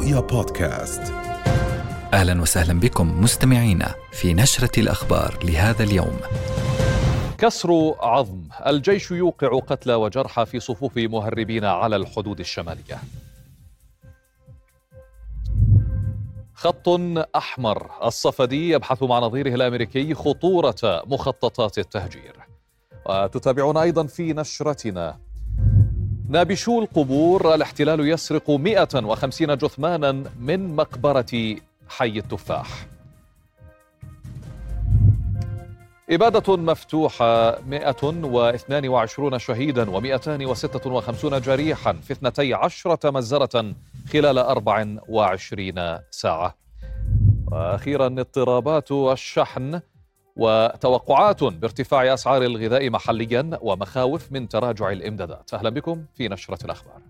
[0.00, 1.12] رؤيا بودكاست
[2.12, 6.20] أهلا وسهلا بكم مستمعينا في نشرة الأخبار لهذا اليوم.
[7.38, 12.98] كسر عظم، الجيش يوقع قتلى وجرحى في صفوف مهربين على الحدود الشمالية.
[16.54, 16.88] خط
[17.36, 22.36] أحمر، الصفدي يبحث مع نظيره الأمريكي خطورة مخططات التهجير.
[23.06, 25.18] وتتابعون أيضا في نشرتنا
[26.30, 31.56] نابشو القبور الاحتلال يسرق 150 جثمانا من مقبرة
[31.88, 32.86] حي التفاح.
[36.10, 43.74] إبادة مفتوحة 122 شهيدا و256 جريحا في 12 مزرة
[44.12, 46.54] خلال 24 ساعة.
[47.52, 49.80] وأخيرا اضطرابات الشحن.
[50.36, 55.54] وتوقعات بارتفاع أسعار الغذاء محليا ومخاوف من تراجع الإمدادات.
[55.54, 57.00] أهلا بكم في نشرة الأخبار.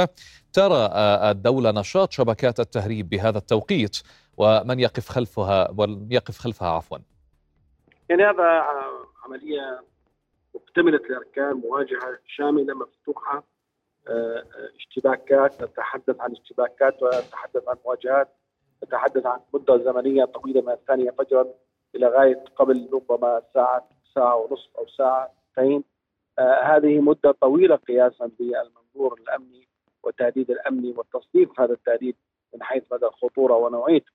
[0.54, 0.90] ترى
[1.32, 3.98] الدولة نشاط شبكات التهريب بهذا التوقيت؟
[4.38, 5.76] ومن يقف خلفها
[6.12, 6.98] يقف خلفها عفوا.
[8.10, 8.64] يعني هذا
[9.26, 9.84] عملية
[10.56, 13.44] مكتملة الأركان مواجهة شاملة مفتوحة
[14.08, 14.44] آه،
[14.76, 18.30] اشتباكات نتحدث عن اشتباكات ونتحدث عن مواجهات
[18.84, 21.46] نتحدث عن مدة زمنية طويلة من الثانية فجرا
[21.96, 25.84] إلى غاية قبل ربما ساعة ساعة ونصف أو ساعتين.
[26.40, 29.68] آه هذه مدة طويلة قياسا بالمنظور الأمني
[30.04, 32.16] والتهديد الأمني والتصنيف هذا التهديد
[32.54, 34.12] من حيث مدى الخطورة ونوعيته.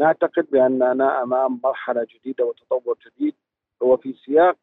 [0.00, 3.34] نعتقد باننا أمام مرحلة جديدة وتطور جديد.
[3.82, 4.56] هو في سياق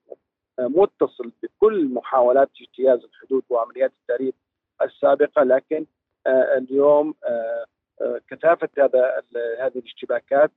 [0.60, 4.34] متصل بكل محاولات اجتياز الحدود وعمليات التهريب
[4.82, 5.86] السابقة لكن
[6.28, 7.66] آه، اليوم آه،
[8.02, 9.24] آه، كثافة هذا
[9.60, 10.52] هذه الاشتباكات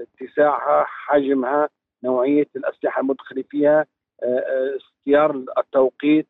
[0.00, 1.68] اتساعها حجمها
[2.04, 3.86] نوعية الأسلحة المدخلة فيها
[4.76, 6.28] اختيار التوقيت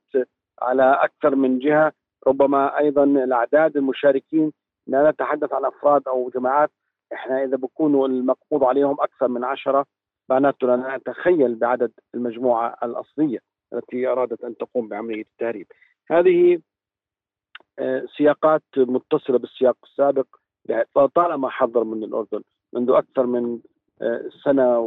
[0.63, 1.93] على أكثر من جهة.
[2.27, 4.53] ربما أيضا الأعداد المشاركين
[4.87, 6.71] لا نتحدث عن أفراد أو جماعات
[7.13, 9.87] إحنا إذا بكونوا المقبوض عليهم أكثر من عشرة
[10.29, 13.39] معناته لا نتخيل بعدد المجموعة الأصلية
[13.73, 15.67] التي أرادت أن تقوم بعملية التهريب.
[16.11, 16.61] هذه
[17.79, 20.27] آه، سياقات متصلة بالسياق السابق
[21.15, 22.43] طالما حذر من الأردن
[22.73, 23.59] منذ أكثر من
[24.03, 24.79] آه، سنة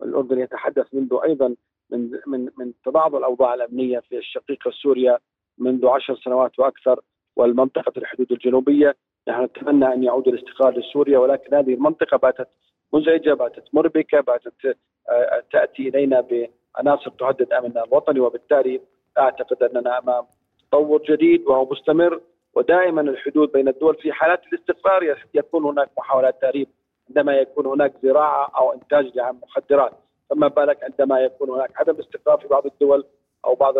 [0.00, 1.54] والأردن يتحدث منذ أيضا
[1.90, 5.18] من من من تباعد الأوضاع الأمنية في الشقيقه سوريا
[5.58, 7.00] منذ عشر سنوات وأكثر
[7.36, 8.96] والمنطقة الحدود الجنوبية
[9.28, 12.48] نحن نتمنى أن يعود الاستقرار لسوريا ولكن هذه المنطقة باتت
[12.92, 14.76] مزعجة باتت مربكة باتت
[15.10, 18.80] آه، تأتي إلينا بعناصر تهدد امننا الوطني وبالتالي
[19.18, 20.24] أعتقد أننا أمام
[20.68, 22.20] تطور جديد وهو مستمر
[22.54, 26.68] ودائما الحدود بين الدول في حالات الاستقرار يكون هناك محاولات تهريب
[27.08, 29.92] عندما يكون هناك زراعة أو إنتاج لمخدرات
[30.30, 33.04] فما بالك عندما يكون هناك عدم استقرار في بعض الدول
[33.44, 33.74] أو بعض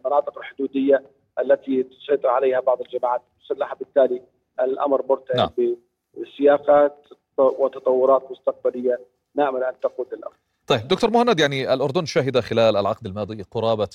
[0.00, 1.02] المناطق الحدودية
[1.40, 4.22] التي تسيطر عليها بعض الجماعات المسلحة بالتالي
[4.60, 5.76] الأمر مرتهن نعم.
[6.14, 7.06] بسياقات
[7.38, 9.00] وتطورات مستقبلية
[9.34, 10.34] نامل ان تقود الأمر.
[10.66, 13.88] طيب دكتور مهند يعني الأردن شهد خلال العقد الماضي قرابة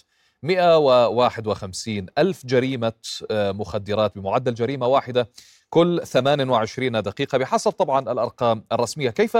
[0.44, 2.94] 151 ألف جريمة
[3.31, 5.28] آه، مخدرات بمعدل جريمة واحدة
[5.69, 9.38] كل 28 دقيقة بحسب طبعا الأرقام الرسمية كيف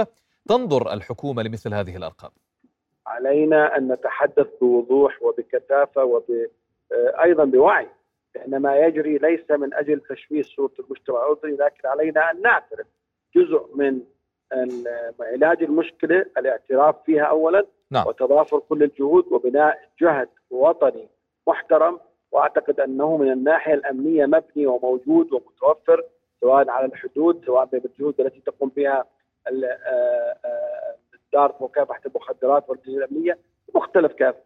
[0.48, 2.30] تنظر الحكومة لمثل هذه الأرقام؟
[3.06, 7.88] علينا أن نتحدث بوضوح وبكثافة وأيضا بوعي
[8.34, 11.16] لأن ما يجري ليس من أجل تشويه صورة المجتمع.
[11.16, 12.86] الأردني لكن علينا أن نعترف
[13.36, 14.00] جزء من
[15.20, 18.06] علاج المشكلة الاعتراف فيها أولا نعم.
[18.06, 21.08] وتضافر كل الجهود وبناء جهد وطني
[21.46, 22.00] محترم.
[22.32, 26.04] وأعتقد أنه من الناحية الأمنية مبني وموجود ومتوفر
[26.40, 29.04] سواء على الحدود سواء بالجهود التي تقوم بها
[31.32, 33.38] دار مكافحه المخدرات والجهود الأمنية
[33.68, 34.38] بمختلف كافه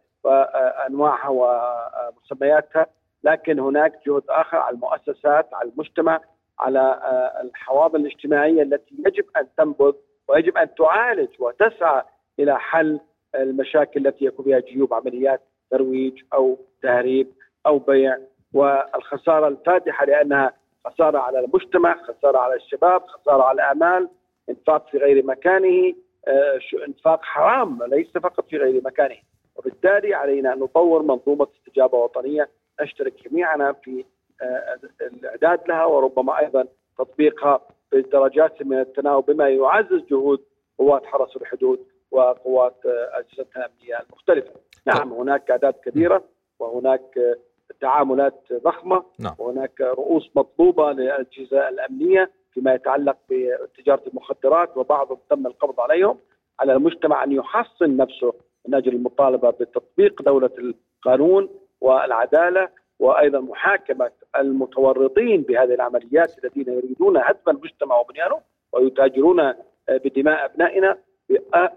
[0.86, 2.86] انواعها ومسمياتها.
[3.26, 6.20] لكن هناك جهد آخر على المؤسسات على المجتمع
[6.58, 7.00] على
[7.44, 9.92] الحواضن الاجتماعية التي يجب أن تنبذ
[10.28, 12.02] ويجب أن تعالج وتسعى
[12.38, 13.00] إلى حل
[13.34, 15.40] المشاكل التي يكون فيها جيوب عمليات
[15.70, 17.28] ترويج أو تهريب
[17.66, 18.18] أو بيع.
[18.54, 20.52] والخسارة الفادحه لأنها
[20.86, 24.08] خسارة على المجتمع، خسارة على الشباب، خسارة على الأعمال،
[24.48, 25.94] إنفاق في غير مكانه،
[26.28, 29.16] آه، إنفاق حرام ليس فقط في غير مكانه،
[29.56, 32.48] وبالتالي علينا أن نطور منظومة استجابة وطنية
[32.80, 34.04] نشترك جميعنا في
[34.42, 36.66] آه، الإعداد لها وربما أيضا
[36.98, 37.60] تطبيقها
[37.92, 40.40] بدرجات من التناوب بما يعزز جهود
[40.78, 41.78] قوات حرس الحدود
[42.10, 44.60] وقوات آه، أجهزتها الأمنية المختلفة.
[44.86, 46.24] نعم هناك أعداد كبيرة
[46.58, 47.36] وهناك
[47.80, 49.34] تعاملات ضخمة نعم.
[49.38, 56.18] وهناك رؤوس مطلوبة للأجهزة الأمنية فيما يتعلق بتجارة المخدرات وبعضهم تم القبض عليهم
[56.60, 58.34] على المجتمع أن يحصن نفسه
[58.68, 61.48] من أجل المطالبة بتطبيق دولة القانون
[61.86, 62.68] والعدالة
[62.98, 68.40] وأيضا محاكمة المتورطين بهذه العمليات الذين يريدون هدم المجتمع وبنيانه
[68.72, 69.54] ويتاجرون
[69.88, 70.98] بدماء أبنائنا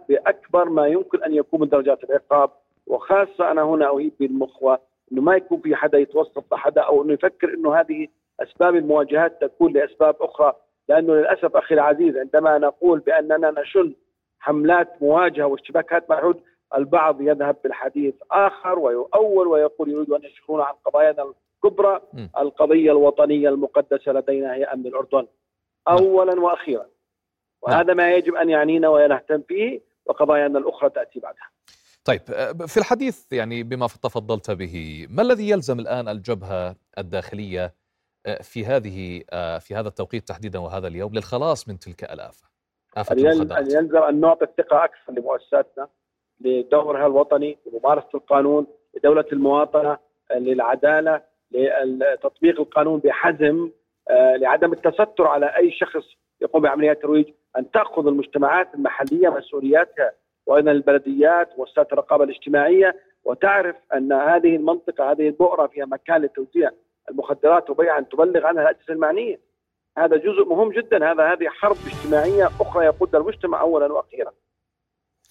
[0.10, 2.50] بأكبر ما يمكن أن يكون من درجات العقاب.
[2.88, 4.80] وخاصة أنا هنا أهيب بالمخوة
[5.12, 8.08] إنه ما يكون في حدا يتوسط لحدا أو إنه يفكر إنه هذه
[8.40, 10.54] أسباب المواجهات تكون لأسباب أخرى.
[10.90, 13.94] لأنه للأسف أخي العزيز عندما نقول بأننا نشن
[14.40, 16.42] حملات مواجهة واشتباكات مع الحدود
[16.76, 21.34] البعض يذهب بالحديث آخر ويؤول ويقول يريد أن يشغلون عن قضايانا
[21.64, 22.02] الكبرى
[22.38, 25.28] القضية الوطنية المقدسة لدينا هي أمن الأردن.
[25.88, 26.86] اولا وأخيرا
[27.62, 31.50] وهذا ما يجب أن يعنينا ونهتم فيه وقضايانا الأخرى تأتي بعدها.
[32.06, 32.22] طيب
[32.68, 37.74] في الحديث يعني بما تفضلت به ما الذي يلزم الآن الجبهة الداخلية
[38.42, 39.24] في هذه
[39.60, 42.50] في هذا التوقيت تحديدا وهذا اليوم للخلاص من تلك الآفة؟
[42.98, 45.88] آفة أن يلزم أن نعطي الثقة أكثر لمؤسساتنا؟
[46.40, 49.98] لدورها الوطني لممارسة القانون لدولة المواطنة
[50.36, 51.22] للعدالة
[51.52, 53.70] لتطبيق القانون بحزم
[54.12, 56.06] لعدم التستر على أي شخص
[56.42, 57.26] يقوم بعمليات ترويج
[57.58, 60.12] أن تأخذ المجتمعات المحلية مسؤولياتها
[60.48, 62.96] وأيضا البلديات ومؤسسات الرقابة الاجتماعية
[63.26, 66.72] وتعرف أن هذه المنطقة هذه البؤرة فيها مكان لتوزيع
[67.10, 69.40] المخدرات وبيعها أن تبلغ عنها الأجهزة المعنية.
[69.98, 74.32] هذا جزء مهم جدا هذا هذه حرب اجتماعية أخرى يقودها المجتمع اولا وأخيرا.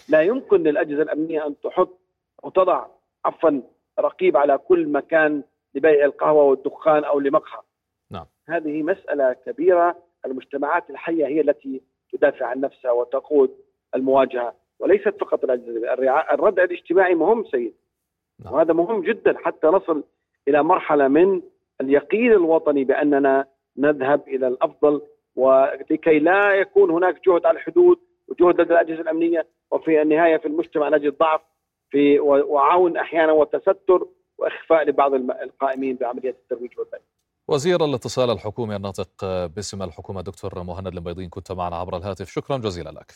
[0.08, 1.98] لا يمكن للأجهزة الأمنية أن تحط
[2.44, 2.86] أو تضع
[3.24, 3.60] عفوا
[4.00, 5.42] رقيب على كل مكان
[5.74, 7.62] لبيع القهوة والدخان أو لمقهى.
[8.10, 8.26] نعم.
[8.48, 9.96] هذه مسألة كبيرة
[10.26, 11.82] المجتمعات الحية هي التي
[12.12, 13.50] تدافع عن نفسها وتقود
[13.94, 15.92] المواجهة وليست فقط الأجهزة
[16.32, 17.74] الردع الاجتماعي مهم سيد
[18.44, 18.54] نعم.
[18.54, 20.04] وهذا مهم جدا حتى نصل
[20.48, 21.42] إلى مرحلة من
[21.80, 23.46] اليقين الوطني بأننا
[23.78, 25.02] نذهب إلى الأفضل
[25.36, 27.98] ولكي لا يكون هناك جهد على الحدود
[28.40, 31.40] وجهد لدى الأجهزة الأمنية وفي النهاية في المجتمع نجد ضعف
[31.90, 34.06] في وعون أحيانا وتستر
[34.38, 37.00] وإخفاء لبعض القائمين بعمليات الترويج والبيع.
[37.48, 42.90] وزير الاتصال الحكومي الناطق باسم الحكومة دكتور مهند المبيضين كنت معنا عبر الهاتف شكرا جزيلا
[42.90, 43.12] لك.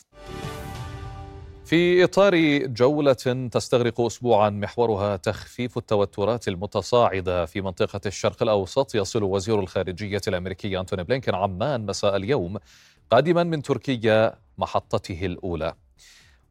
[1.65, 3.13] في إطار جولة
[3.51, 11.03] تستغرق أسبوعا محورها تخفيف التوترات المتصاعدة في منطقة الشرق الأوسط يصل وزير الخارجية الأمريكي أنتوني
[11.03, 12.57] بلينكن عمان مساء اليوم
[13.13, 15.73] قادما من تركيا محطته الأولى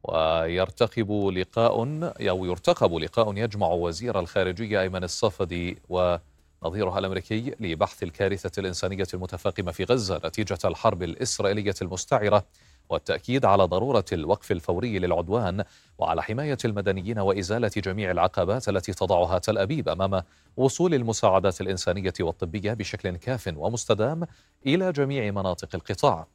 [0.04, 1.84] ويرتقب لقاء
[2.30, 9.84] أو يرتقب لقاء يجمع وزير الخارجية أيمن الصفدي ونظيرها الأمريكي لبحث الكارثة الإنسانية المتفاقمة في
[9.84, 12.44] غزة نتيجة الحرب الإسرائيلية المستعرة
[12.88, 15.64] والتأكيد على ضرورة الوقف الفوري للعدوان
[15.98, 20.22] وعلى حماية المدنيين وإزالة جميع العقبات التي تضعها تل أبيب أمام
[20.56, 24.26] وصول المساعدات الإنسانية والطبية بشكل كاف ومستدام
[24.66, 26.26] إلى جميع مناطق القطاع.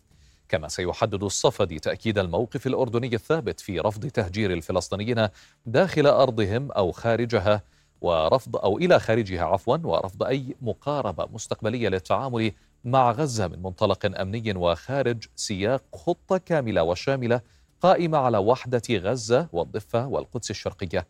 [0.50, 5.28] كما سيحدد الصفدي تأكيد الموقف الأردني الثابت في رفض تهجير الفلسطينيين
[5.66, 7.64] داخل أرضهم أو خارجها
[8.02, 12.52] ورفض أو إلى خارجها عفوا ورفض أي مقاربة مستقبلية للتعامل
[12.86, 17.42] مع غزة من منطلق أمني وخارج سياق خطة كاملة وشاملة
[17.82, 21.08] قائمة على وحدة غزة والضفة والقدس الشرقية.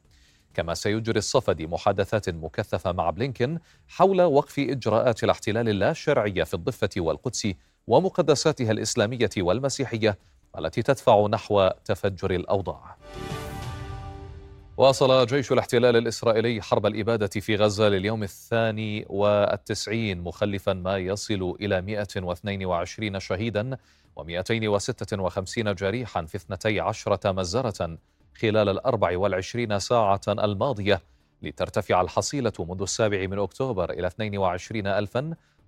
[0.54, 6.90] كما سيجري الصفدي محادثات مكثفة مع بلينكن حول وقف إجراءات الاحتلال اللا شرعية في الضفة
[6.98, 7.48] والقدس
[7.88, 10.18] ومقدساتها الإسلامية والمسيحية
[10.58, 12.98] التي تدفع نحو تفجر الأوضاع.
[14.78, 21.82] واصل جيش الاحتلال الإسرائيلي حرب الإبادة في غزة لليوم الثاني والتسعين مخلفا ما يصل إلى
[21.82, 23.78] 122 شهيدا
[24.20, 27.98] و256 جريحا في 12 مزرة
[28.42, 31.02] خلال الأربع والعشرين ساعة الماضية
[31.42, 34.08] لترتفع الحصيلة منذ السابع من أكتوبر إلى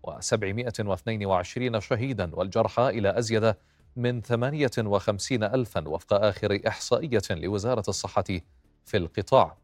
[0.03, 3.55] 22722 شهيدا والجرحى إلى أزيد
[3.95, 8.23] من 58 ألفا وفق آخر إحصائية لوزارة الصحة
[8.85, 9.57] في القطاع.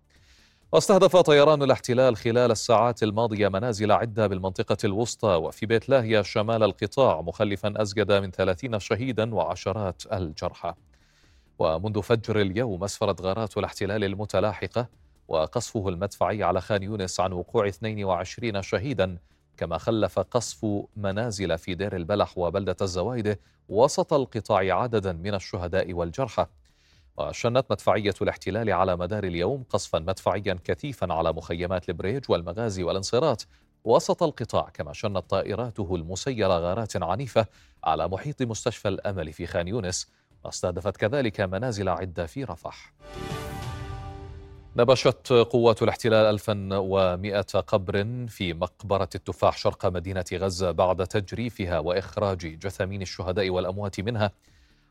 [0.71, 7.21] واستهدف طيران الاحتلال خلال الساعات الماضية منازل عدة بالمنطقة الوسطى وفي بيت لاهيا شمال القطاع
[7.21, 10.73] مخلفا أزيد من 30 شهيدا وعشرات الجرحى.
[11.59, 14.87] ومنذ فجر اليوم أسفرت غارات الاحتلال المتلاحقة
[15.27, 19.17] وقصفه المدفعي على خان يونس عن وقوع 22 شهيدا
[19.57, 20.65] كما خلف قصف
[20.97, 26.45] منازل في دير البلح وبلدة الزوايدة وسط القطاع عددا من الشهداء والجرحى.
[27.17, 33.43] وشنت مدفعية الاحتلال على مدار اليوم قصفا مدفعيا كثيفا على مخيمات البريج والمغازي والنصيرات
[33.83, 37.45] وسط القطاع كما شنت طائراته المسيرة غارات عنيفة
[37.83, 40.11] على محيط مستشفى الأمل في خان يونس.
[40.43, 42.93] واستهدفت كذلك منازل عدة في رفح.
[44.77, 53.01] نبشت قوات الاحتلال 1100 قبر في مقبرة التفاح شرق مدينة غزة بعد تجريفها وإخراج جثامين
[53.01, 54.31] الشهداء والأموات منها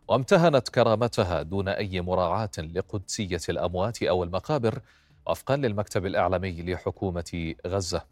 [0.09, 4.81] وامتهنت كرامتها دون أي مراعاة لقدسية الأموات أو المقابر
[5.26, 8.05] وفقا للمكتب الإعلامي لحكومة غزة.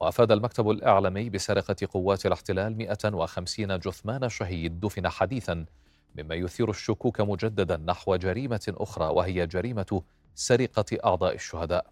[0.00, 5.64] وأفاد المكتب الإعلامي بسرقة قوات الاحتلال 150 جثمان شهيد دفن حديثا
[6.18, 10.02] مما يثير الشكوك مجددا نحو جريمة أخرى وهي جريمة
[10.34, 11.86] سرقة أعضاء الشهداء.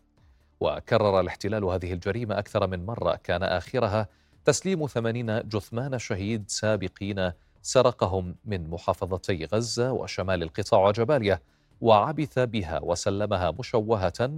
[0.61, 3.17] وكرر الاحتلال هذه الجريمة أكثر من مرة.
[3.25, 4.09] كان آخرها
[4.45, 7.33] تسليم ثمانين جثمان شهيد سابقين
[7.63, 11.41] سرقهم من محافظتي غزة وشمال القطاع وجباليا
[11.81, 14.31] وعبث بها وسلمها مشوهة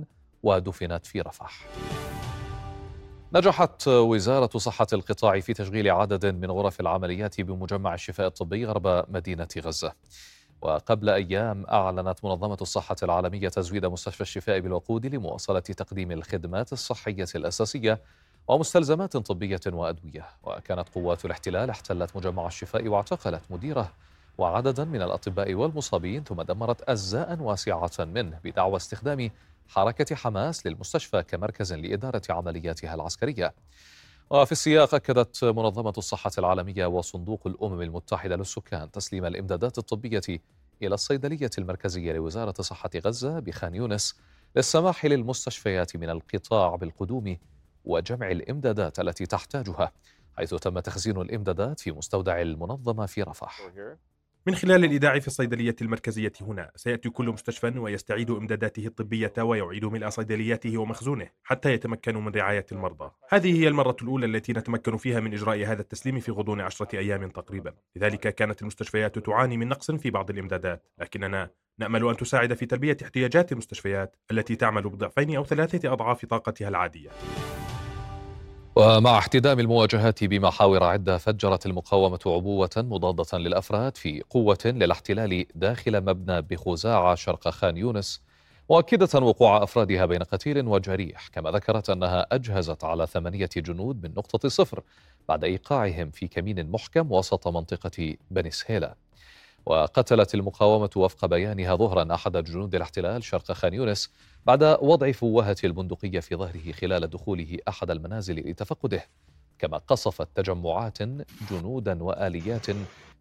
[0.43, 1.67] ودفنت في رفح.
[3.33, 9.49] نجحت وزارة صحة القطاع في تشغيل عدد من غرف العمليات بمجمع الشفاء الطبي غرب مدينة
[9.59, 9.93] غزة.
[10.65, 18.01] وقبل أيام أعلنت منظمة الصحة العالمية تزويد مستشفى الشفاء بالوقود لمواصلة تقديم الخدمات الصحية الأساسية
[18.49, 20.27] ومستلزمات طبية وأدوية.
[20.43, 23.93] وكانت قوات الاحتلال احتلت مجمع الشفاء واعتقلت مديره.
[24.39, 29.31] وعددا من الأطباء والمصابين ثم دمرت أجزاء واسعة منه بدعوى استخدام
[29.69, 33.55] حركة حماس للمستشفى كمركز لإدارة عملياتها العسكرية.
[34.31, 40.23] وفي السياق أكدت منظمة الصحة العالمية وصندوق الأمم المتحدة للسكان تسليم الإمدادات الطبية
[40.83, 44.21] إلى الصيدلية المركزية لوزارة صحة غزة بخان يونس
[44.57, 47.37] للسماح للمستشفيات من القطاع بالقدوم
[47.85, 49.93] وجمع الإمدادات التي تحتاجها
[50.37, 53.61] حيث تم تخزين الإمدادات في مستودع المنظمة في رفح.
[54.47, 60.09] من خلال الإيداع في الصيدلية المركزية هنا سيأتي كل مستشفى ويستعيد إمداداته الطبية ويعيد ملء
[60.09, 63.11] صيدلياته ومخزونه حتى يتمكنوا من رعاية المرضى.
[63.29, 67.29] هذه هي المرة الأولى التي نتمكن فيها من إجراء هذا التسليم في غضون عشرة أيام
[67.31, 67.75] تقريبا.
[67.97, 70.87] لذلك كانت المستشفيات تعاني من نقص في بعض الإمدادات.
[70.99, 76.69] لكننا نأمل أن تساعد في تلبية احتياجات المستشفيات التي تعمل بضعفين أو ثلاثة أضعاف طاقتها
[76.69, 77.11] العادية.
[78.77, 86.43] ومع احتدام المواجهات بمحاور عدة فجرت المقاومة عبوة مضادة للأفراد في قوة للاحتلال داخل مبنى
[86.43, 88.23] بخزاعة شرق خان يونس
[88.71, 91.29] مؤكدة وقوع أفرادها بين قتيل وجريح.
[91.29, 94.83] كما ذكرت أنها أجهزت على ثمانية جنود من نقطة صفر
[95.29, 98.95] بعد إيقاعهم في كمين محكم وسط منطقة بني سهيلة.
[99.67, 104.11] وقتلت المقاومة وفق بيانها ظهرا أحد جنود الاحتلال شرق خان يونس
[104.47, 109.05] بعد وضع فوهة البندقية في ظهره خلال دخوله أحد المنازل لتفقده
[109.59, 110.99] كما قصفت تجمعات
[111.51, 112.67] جنودا وآليات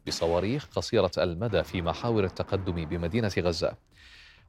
[0.07, 3.73] بصواريخ قصيرة المدى في محاور التقدم بمدينة غزة.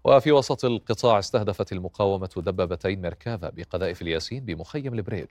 [0.04, 5.31] وفي وسط القطاع استهدفت المقاومة دبابتين ميركافا بقذائف الياسين بمخيم البريج.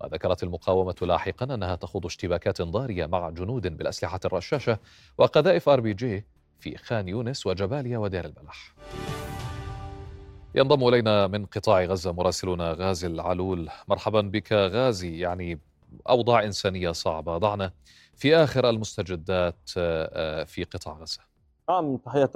[0.00, 4.78] وذكرت المقاومة لاحقا أنها تخوض اشتباكات ضارية مع جنود بالأسلحة الرشاشة
[5.18, 6.24] وقذائف آر بي جي
[6.60, 8.74] في خان يونس وجباليا ودير البلح
[10.56, 13.68] ينضم إلينا من قطاع غزة مراسلنا غازي العلول.
[13.88, 15.18] مرحبا بك غازي.
[15.18, 15.60] يعني
[16.08, 17.38] أوضاع إنسانية صعبة.
[17.38, 17.72] ضعنا
[18.14, 21.20] في آخر المستجدات آه، في قطاع غزة.
[21.70, 22.30] نعم تحية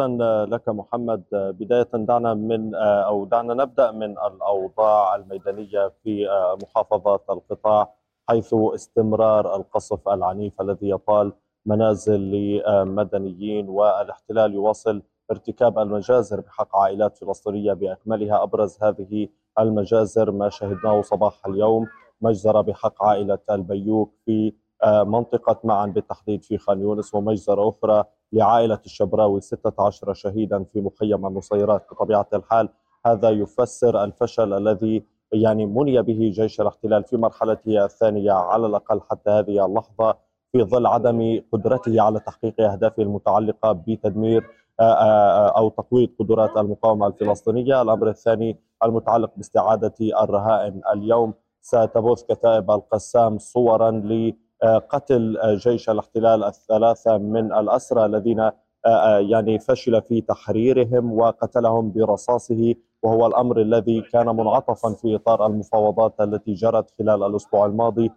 [0.44, 1.22] لك محمد.
[1.32, 6.26] بداية دعنا من أو دعنا نبدأ من الأوضاع الميدانية في
[6.62, 7.94] محافظة القطاع
[8.28, 11.32] حيث استمرار القصف العنيف الذي يطال
[11.66, 21.02] منازل لمدنيين والاحتلال يواصل ارتكاب المجازر بحق عائلات فلسطينية بأكملها أبرز هذه المجازر ما شهدناه
[21.02, 21.86] صباح اليوم.
[22.20, 28.80] مجزرة بحق عائلة البيوك في آه، منطقة معا بالتحديد في خان يونس ومجزرة أخرى لعائلة
[28.86, 31.86] الشبراوي 16 شهيدا في مخيم النصيرات.
[31.90, 32.68] بطبيعة الحال
[33.06, 39.30] هذا يفسر الفشل الذي يعني مني به جيش الاحتلال في مرحلته الثانية على الأقل حتى
[39.30, 40.14] هذه اللحظة
[40.52, 44.44] في ظل عدم قدرته على تحقيق أهدافه المتعلقة بتدمير
[44.80, 47.82] آه، آه، أو تقويض قدرات المقاومة الفلسطينية.
[47.82, 51.34] الأمر الثاني المتعلق باستعادة الرهائن اليوم.
[51.60, 58.40] ستبث كتائب القسام صورا لقتل جيش الاحتلال الثلاثة من الأسرى الذين
[58.86, 62.74] آه، يعني فشل في تحريرهم وقتلهم برصاصه.
[63.02, 68.10] وهو الأمر الذي كان منعطفا في إطار المفاوضات التي جرت خلال الأسبوع الماضي.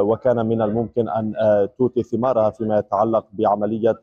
[0.00, 1.34] وكان من الممكن أن
[1.78, 4.00] توتي ثمارها فيما يتعلق بعملية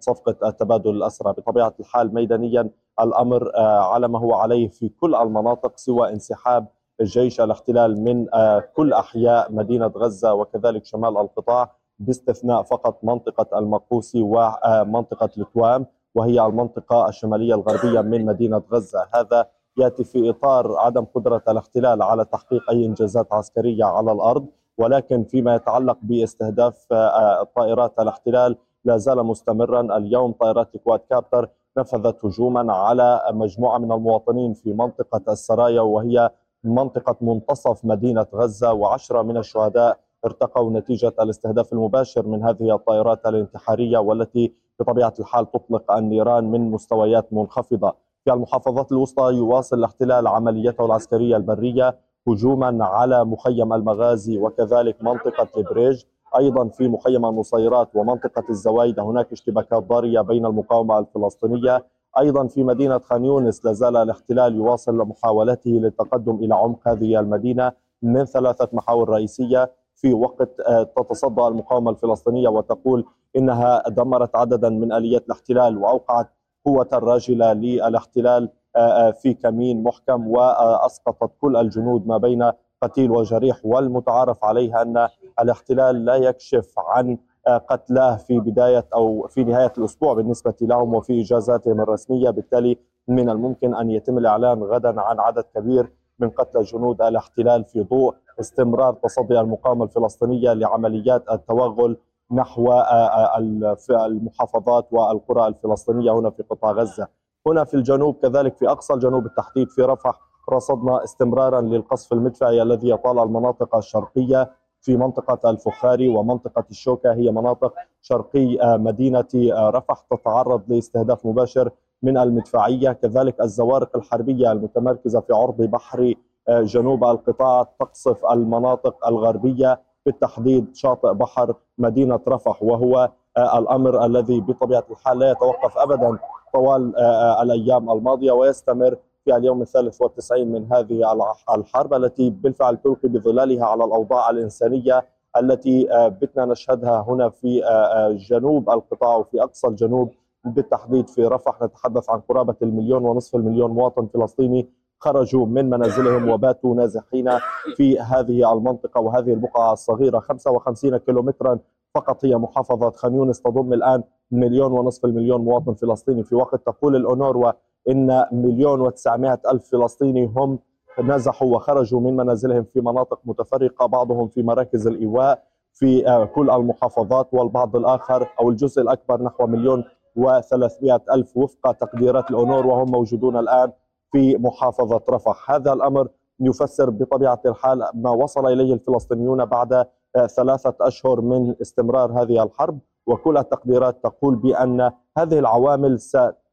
[0.00, 6.12] صفقة تبادل الأسرى بطبيعة الحال ميدانيا الأمر على ما هو عليه في كل المناطق سوى
[6.12, 6.66] انسحاب
[7.02, 14.22] جيش الاحتلال من آه، كل أحياء مدينة غزة وكذلك شمال القطاع باستثناء فقط منطقة المقوسي
[14.22, 19.08] ومنطقه التوام وهي المنطقة الشمالية الغربية من مدينة غزة.
[19.14, 24.46] هذا يأتي في إطار عدم قدرة الاحتلال على تحقيق أي إنجازات عسكرية على الأرض
[24.78, 31.48] ولكن فيما يتعلق باستهداف آه، طائرات الاحتلال لا زال مستمرا اليوم طائرات كواد كابتر
[31.78, 36.30] نفذت هجوما على مجموعة من المواطنين في منطقة السرايا وهي
[36.64, 43.98] منطقة منتصف مدينة غزة وعشرة من الشهداء ارتقوا نتيجة الاستهداف المباشر من هذه الطائرات الانتحارية
[43.98, 47.94] والتي بطبيعة الحال تطلق النيران من مستويات منخفضة.
[48.24, 51.98] في المحافظات الوسطى يواصل الاحتلال عمليته العسكرية البرية
[52.28, 56.02] هجوما على مخيم المغازي وكذلك منطقة البريج
[56.38, 61.84] أيضا في مخيم النصيرات ومنطقة الزوايدة هناك اشتباكات ضارية بين المقاومة الفلسطينية.
[62.18, 67.72] أيضا في مدينة خان يونس لا زال الاحتلال يواصل محاولته للتقدم إلى عمق هذه المدينة
[68.02, 73.04] من ثلاثة محاور رئيسية في وقت آه، تتصدى المقاومة الفلسطينية وتقول
[73.36, 76.26] إنها دمرت عددا من آليات الاحتلال وأوقعت
[76.64, 82.50] قوة راجلة للاحتلال آه، آه، في كمين محكم وأسقطت كل الجنود ما بين
[82.84, 85.08] قتيل وجريح والمتعارف عليها أن
[85.40, 91.80] الاحتلال لا يكشف عن قتلاه في بداية أو في نهاية الأسبوع بالنسبة لهم وفي إجازاتهم
[91.80, 92.30] الرسمية.
[92.30, 97.82] بالتالي من الممكن أن يتم الإعلان غدا عن عدد كبير من قتلى جنود الاحتلال في
[97.82, 101.96] ضوء استمرار تصدي المقاومة الفلسطينية لعمليات التوغل
[102.32, 107.08] نحو آه، آه، المحافظات والقرى الفلسطينية هنا في قطاع غزة.
[107.46, 110.20] هنا في الجنوب كذلك في أقصى الجنوب بالتحديد في رفح
[110.52, 117.12] رصدنا استمرارا للقصف المدفعي الذي يطال المناطق الشرقية في منطقة الفخاري ومنطقة الشوكة.
[117.12, 121.70] هي مناطق شرقي مدينة رفح تتعرض لاستهداف مباشر
[122.02, 122.92] من المدفعية.
[122.92, 126.14] كذلك الزوارق الحربية المتمركزة في عرض بحر
[126.48, 135.18] جنوب القطاع تقصف المناطق الغربية بالتحديد شاطئ بحر مدينة رفح وهو الأمر الذي بطبيعة الحال
[135.18, 136.18] لا يتوقف أبدا
[136.54, 136.96] طوال
[137.42, 141.12] الأيام الماضية ويستمر في اليوم الثالث والتسعين من هذه
[141.54, 145.06] الحرب التي بالفعل تلقي بظلالها على الأوضاع الإنسانية
[145.40, 150.10] التي آه، بتنا نشهدها هنا في آه، آه، جنوب القطاع وفي أقصى الجنوب
[150.44, 151.62] بالتحديد في رفح.
[151.62, 157.30] نتحدث عن قرابة المليون ونصف المليون مواطن فلسطيني خرجوا من منازلهم وباتوا نازحين
[157.76, 160.18] في هذه المنطقة وهذه البقعة الصغيرة.
[160.18, 161.58] 55 كيلومترا
[161.94, 162.90] فقط هي محافظة.
[162.90, 166.22] خان يونس تضم الآن مليون ونصف المليون مواطن فلسطيني.
[166.22, 167.52] في وقت تقول الأونروا
[167.90, 170.58] إن مليون وتسعمائة ألف فلسطيني هم
[171.02, 175.42] نزحوا وخرجوا من منازلهم في مناطق متفرقة بعضهم في مراكز الإيواء
[175.72, 179.84] في آه، كل المحافظات والبعض الآخر أو الجزء الأكبر نحو مليون
[180.16, 183.72] وثلاثمائة ألف وفق تقديرات الأونور وهم موجودون الآن
[184.12, 185.50] في محافظة رفح.
[185.50, 186.08] هذا الأمر
[186.40, 189.72] يفسر بطبيعة الحال ما وصل إليه الفلسطينيون بعد
[190.16, 196.00] آه، ثلاثة أشهر من استمرار هذه الحرب وكل التقديرات تقول بأن هذه العوامل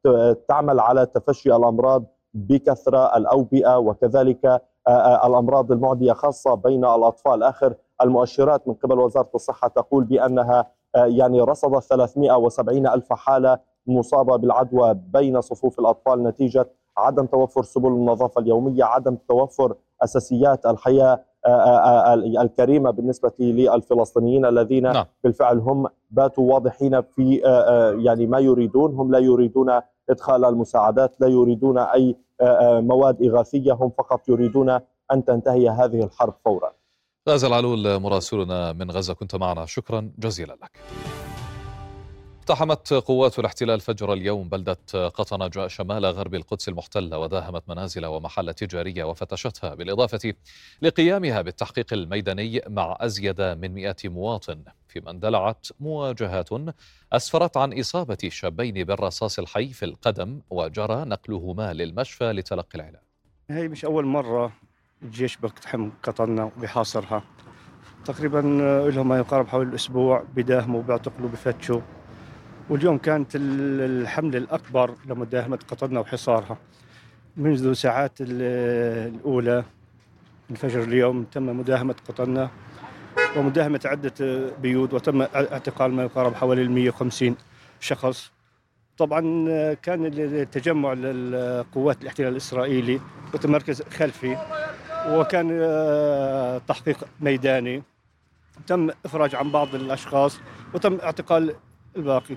[0.06, 7.74] ستعمل على تفشي الأمراض بكثرة الأوبئة وكذلك آه، آه، الأمراض المعدية خاصة بين الأطفال آخر
[8.02, 14.94] المؤشرات من قبل وزارة الصحة تقول بأنها آه، يعني رصدت 370 ألف حالة مصابة بالعدوى
[14.94, 22.14] بين صفوف الأطفال نتيجة عدم توفر سبل النظافة اليومية عدم توفر أساسيات الحياة آه، آه،
[22.14, 25.04] الكريمة بالنسبة للفلسطينيين الذين نعم.
[25.24, 27.36] بالفعل هم باتوا واضحين في
[28.04, 32.16] يعني ما يريدون هم لا يريدون إدخال المساعدات لا يريدون أي
[32.80, 34.70] مواد إغاثية هم فقط يريدون
[35.12, 36.72] أن تنتهي هذه الحرب فورا.
[37.28, 40.70] غازي العلول مراسلنا من غزة كنت معنا شكرا جزيلا لك.
[42.42, 49.04] اقتحمت قوات الاحتلال فجر اليوم بلدة قطنة شمال غرب القدس المحتلة وداهمت منازل ومحل تجارية
[49.04, 50.34] وفتشتها بالإضافة
[50.82, 54.62] لقيامها بالتحقيق الميداني مع أزيد من مئة مواطن.
[54.88, 56.48] فيما اندلعت مواجهات
[57.12, 63.02] أسفرت عن إصابة شابين بالرصاص الحي في القدم وجرى نقلهما للمشفى لتلقي العلاج.
[63.50, 64.52] هي مش أول مرة
[65.02, 67.22] الجيش بيقتحم قطنة وبيحاصرها
[68.04, 68.38] تقريبا
[68.94, 71.80] لهم ما يقارب حوالي الأسبوع بداهموا بيعتقلوا بفتشوا.
[72.70, 76.56] واليوم كانت الحملة الأكبر لمداهمة قطرنا وحصارها.
[77.36, 79.64] منذ ساعات الأولى
[80.50, 82.50] الفجر اليوم تم مداهمة قطرنا
[83.36, 87.36] ومداهمة عدة بيوت وتم اعتقال ما يقارب حوالي 150
[87.80, 88.30] شخص.
[88.98, 89.20] طبعا
[89.74, 93.00] كان التجمع للقوات الاحتلال الإسرائيلي
[93.34, 94.36] متمركز خلفي
[95.08, 95.48] وكان
[96.68, 97.82] تحقيق ميداني.
[98.66, 100.40] تم إفراج عن بعض الأشخاص
[100.74, 101.54] وتم اعتقال
[101.96, 102.36] الباقي.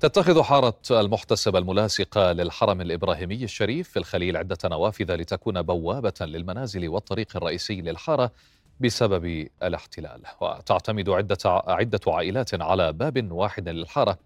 [0.00, 7.36] تتخذ حارة المحتسب الملاصقة للحرم الإبراهيمي الشريف في الخليل عدة نوافذ لتكون بوابة للمنازل والطريق
[7.36, 8.32] الرئيسي للحارة
[8.80, 10.22] بسبب الاحتلال.
[10.40, 14.18] وتعتمد عدة عدة عائلات على باب واحد للحارة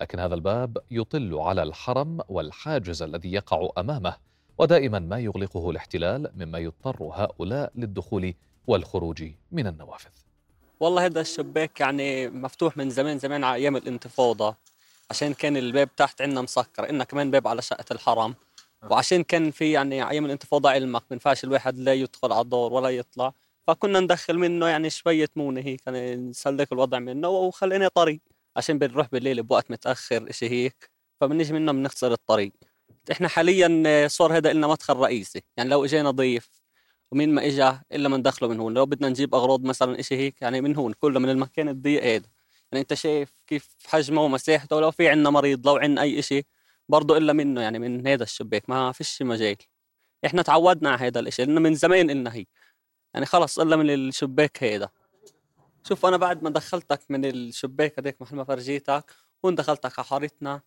[0.00, 4.16] لكن هذا الباب يطل على الحرم والحاجز الذي يقع أمامه
[4.58, 8.34] ودائما ما يغلقه الاحتلال مما يضطر هؤلاء للدخول
[8.66, 10.23] والخروج من النوافذ.
[10.84, 14.56] والله هذا الشباك يعني مفتوح من زمان زمان على أيام الانتفاضة.
[15.10, 18.34] عشان كان الباب تحت عندنا مسكر إنه كمان باب على شقة الحرم
[18.90, 22.88] وعشان كان في يعني أيام الانتفاضة علمك ما ينفعش الواحد لا يدخل على الدور ولا
[22.88, 23.32] يطلع.
[23.66, 28.20] فكنا ندخل منه يعني شوية مونة هيك يعني نسلك الوضع منه وخلينا طريق.
[28.56, 30.90] عشان بنروح بالليل بوقت متأخر شيء هيك.
[31.20, 32.52] فبنيجي منه بنخسر الطريق.
[33.12, 35.42] إحنا حاليا صار هذا لنا مدخل رئيسي.
[35.56, 36.63] يعني لو اجينا ضيف
[37.14, 38.74] ومين ما اجى إلا من دخله من هون.
[38.74, 42.26] لو بدنا نجيب أغراض مثلا شيء هيك يعني من هون كله من المكان الضيق هذا
[42.72, 46.44] يعني أنت شايف كيف حجمه ومساحته ولو في عندنا مريض لو عندنا أي شيء
[46.88, 48.70] برضه إلا منه يعني من هذا الشباك.
[48.70, 49.56] ما فيش مجال.
[50.26, 52.46] إحنا تعودنا على هذا الشيء لأنه من زمان إلنا هي
[53.14, 54.88] يعني خلص إلا من الشباك هذا
[55.88, 59.04] شوف أنا بعد ما دخلتك من الشباك هذيك محل ما فرجيتك
[59.44, 60.60] هون دخلتك على حارتنا.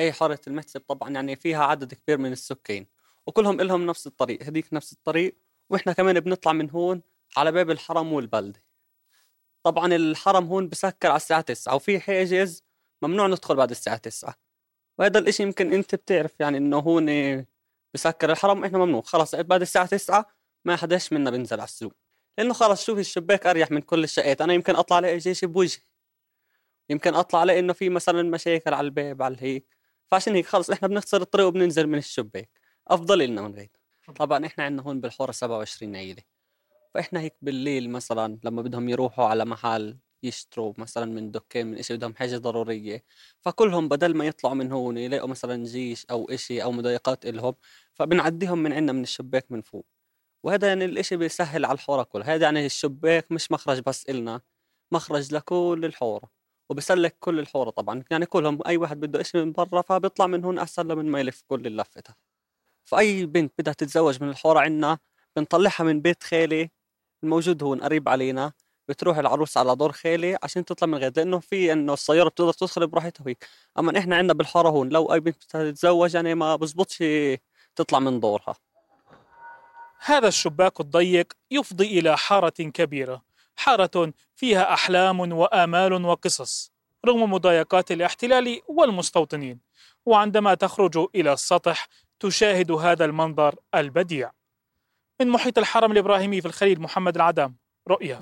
[0.00, 2.86] هي حارة المحسب طبعا يعني فيها عدد كبير من السكان
[3.26, 5.43] وكلهم لهم نفس الطريق هذيك نفس الطريق.
[5.70, 7.02] وإحنا كمان بنطلع من هون
[7.36, 8.64] على باب الحرم والبلدة.
[9.62, 12.62] طبعا الحرم هون بسكر على الساعة 9 وفي حاجز
[13.02, 14.34] ممنوع ندخل بعد الساعة 9
[14.98, 17.06] وهذا الإشي يمكن أنت بتعرف يعني إنه هون
[17.94, 19.02] بسكر الحرم إحنا ممنوع.
[19.02, 20.26] خلص بعد الساعة 9
[20.64, 21.92] ما حداش منا بينزل على السوق.
[22.38, 24.40] لأنه خلص شوف الشباك أريح من كل الشقات.
[24.40, 25.82] أنا يمكن أطلع ألاقي جيش بوجهي.
[26.90, 29.76] يمكن أطلع ألاقي إنه في مثلا مشاكل على الباب على هيك.
[30.10, 32.50] فعشان هيك خلص إحنا بنخسر الطريق وبننزل من الشباك.
[32.88, 36.22] أفضل لنا من غير طبعا إحنا عندنا هون بالحورة 27 عيلة
[36.94, 41.96] فإحنا هيك بالليل مثلا لما بدهم يروحوا على محل يشتروا مثلا من دكان من إشي
[41.96, 43.04] بدهم حاجة ضرورية
[43.40, 47.54] فكلهم بدل ما يطلعوا من هون يلاقوا مثلا جيش أو إشي أو مضايقات إلهم
[47.94, 49.86] فبنعديهم من عندنا من الشباك من فوق.
[50.44, 54.40] وهذا يعني الإشي بيسهل على الحورة كلها هذا يعني الشباك مش مخرج بس إلنا
[54.92, 56.30] مخرج لكل الحورة
[56.70, 60.58] وبسلك كل الحورة طبعا يعني كلهم أي واحد بده إشي من برا فبيطلع من هون
[60.58, 62.14] أحسن له من ما يلف كل اللفتة
[62.84, 64.98] فأي بنت بدها تتزوج من الحورة عنا
[65.36, 66.70] بنطلعها من بيت خالي
[67.22, 68.52] الموجود هون قريب علينا
[68.88, 72.86] بتروح العروس على دور خالي عشان تطلع من غير لأنه في إنه السيارة بتقدر تدخل
[72.86, 73.48] براحتها وهيك.
[73.78, 77.04] أما إحنا عندنا بالحاره هون لو أي بنت بدها تتزوج يعني ما بزبطش
[77.76, 78.54] تطلع من دورها.
[80.04, 83.22] هذا الشباك الضيق يفضي إلى حارة كبيرة.
[83.56, 86.72] حارة فيها أحلام وآمال وقصص
[87.06, 89.60] رغم مضايقات الاحتلال والمستوطنين.
[90.06, 91.88] وعندما تخرج إلى السطح
[92.24, 94.30] تشاهد هذا المنظر البديع.
[95.20, 97.54] من محيط الحرم الإبراهيمي في الخليل محمد العدم
[97.88, 98.20] رؤيا.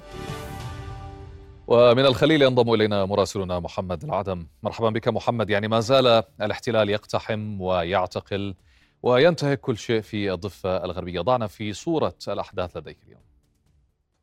[1.67, 4.47] ومن الخليل ينضم إلينا مراسلنا محمد العدم.
[4.63, 5.51] مرحبا بك محمد.
[5.51, 8.55] يعني ما زال الاحتلال يقتحم ويعتقل
[9.03, 11.21] وينتهك كل شيء في الضفة الغربية.
[11.21, 13.32] ضعنا في صورة الأحداث لديك اليوم.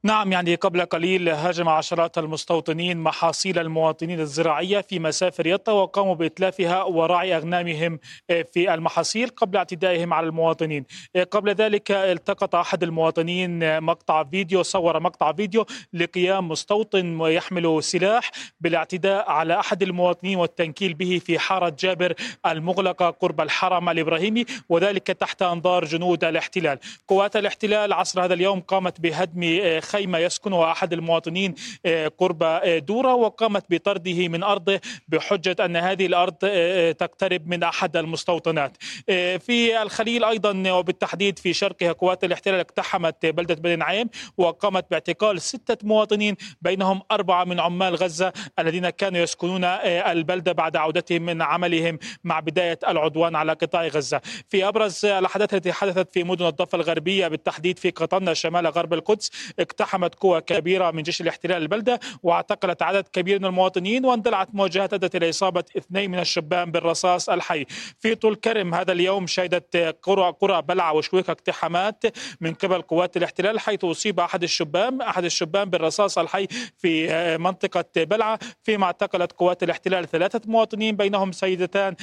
[0.04, 6.84] نعم يعني قبل قليل هاجم عشرات المستوطنين محاصيل المواطنين الزراعية في مسافر يطا وقاموا بإتلافها
[6.84, 10.86] ورعي أغنامهم في المحاصيل قبل اعتدائهم على المواطنين.
[11.32, 18.32] قبل ذلك التقط أحد المواطنين مقطع فيديو صور مقطع فيديو لقيام مستوطن يحمل سلاح
[18.62, 22.14] بالاعتداء على أحد المواطنين والتنكيل به في حارة جابر
[22.46, 26.80] المغلقة قرب الحرم الإبراهيمي وذلك تحت أنظار جنود الاحتلال.
[27.08, 29.44] قوات الاحتلال عصر هذا اليوم قامت بهدم
[29.90, 31.56] خيمة يسكنها أحد المواطنين
[32.18, 36.36] قرب دورة وقامت بطرده من أرضه بحجة أن هذه الأرض
[37.00, 38.78] تقترب من أحد المستوطنات.
[39.40, 45.78] في الخليل أيضا وبالتحديد في شرقها قوات الاحتلال اقتحمت بلدة بني نعيم وقامت باعتقال ستة
[45.88, 52.40] مواطنين بينهم أربعة من عمال غزة الذين كانوا يسكنون البلدة بعد عودتهم من عملهم مع
[52.40, 54.22] بداية العدوان على قطاع غزة.
[54.50, 59.32] في أبرز الأحداث التي حدثت في مدن الضفة الغربية بالتحديد في قطنة شمال غرب القدس
[59.80, 65.16] اقتحمت قوة كبيرة من جيش الاحتلال البلدة واعتقلت عدد كبير من المواطنين واندلعت مواجهات أدت
[65.16, 67.66] إلى إصابة اثنين من الشبان بالرصاص الحي.
[68.00, 72.04] في طول كرم هذا اليوم شهدت قرى قرى بلعة وشويكة اقتحامات
[72.42, 78.40] من قبل قوات الاحتلال حيث أصيب أحد الشبان أحد الشبان بالرصاص الحي في منطقة بلعة.
[78.64, 81.96] فيما اعتقلت قوات الاحتلال ثلاثة مواطنين بينهم سيدتان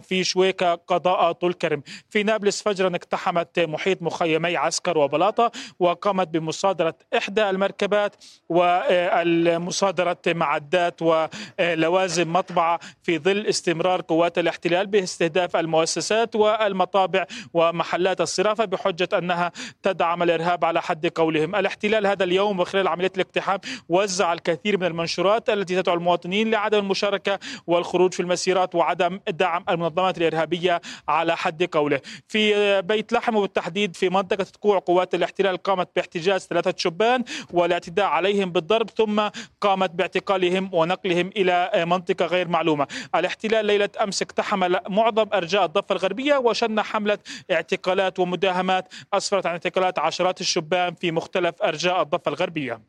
[0.00, 1.82] في شويكة قضاء طول كرم.
[2.08, 8.16] في نابلس فجرا اقتحمت محيط مخيمي عسكر وبلاطة وقامت بمصادرة إحدى المركبات
[8.48, 19.08] والمصادرة معدات ولوازم مطبعة في ظل استمرار قوات الاحتلال باستهداف المؤسسات والمطابع ومحلات الصرافة بحجة
[19.18, 19.52] أنها
[19.82, 21.54] تدعم الإرهاب على حد قولهم.
[21.56, 27.38] الاحتلال هذا اليوم وخلال عملية الاقتحام وزع الكثير من المنشورات التي تدعو المواطنين لعدم المشاركة
[27.66, 32.00] والخروج في المسيرات وعدم دعم المنظمات الإرهابية على حد قوله.
[32.28, 36.74] في بيت لحم وبالتحديد في منطقة تقوع قوات الاحتلال قامت باحتجاز ثلاثة
[37.10, 39.28] شبان والاعتداء عليهم بالضرب ثم
[39.60, 42.86] قامت باعتقالهم ونقلهم إلى منطقة غير معلومة.
[43.14, 47.18] الاحتلال ليلة أمس اقتحم معظم أرجاء الضفة الغربية وشن حملة
[47.50, 52.80] اعتقالات ومداهمات أسفرت عن اعتقالات عشرات الشبان في مختلف أرجاء الضفة الغربية.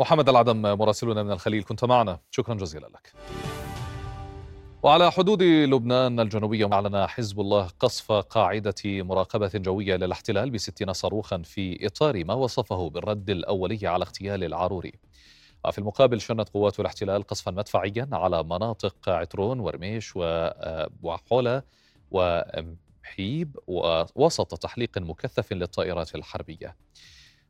[0.00, 2.18] محمد العدم مراسلنا من الخليل كنت معنا.
[2.30, 3.12] شكرا جزيلا لك.
[4.82, 11.86] وعلى حدود لبنان الجنوبية أعلن حزب الله قصف قاعدة مراقبة جوية للاحتلال بستين صاروخا في
[11.86, 14.92] إطار ما وصفه بالرد الأولي على اغتيال العروري.
[15.64, 20.12] وفي المقابل شنت قوات الاحتلال قصفا مدفعيا على مناطق عترون ورميش
[21.02, 21.62] وحولة
[22.10, 23.56] ومحيب
[24.14, 26.76] وسط تحليق مكثف للطائرات الحربية.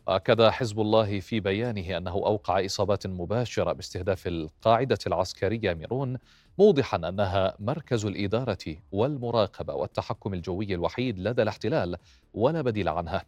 [0.09, 6.19] أكد حزب الله في بيانه أنه أوقع إصابات مباشرة باستهداف القاعدة العسكرية ميرون
[6.59, 11.97] موضحا أنها مركز الإدارة والمراقبة والتحكم الجوي الوحيد لدى الاحتلال
[12.35, 13.25] ولا بديل عنها.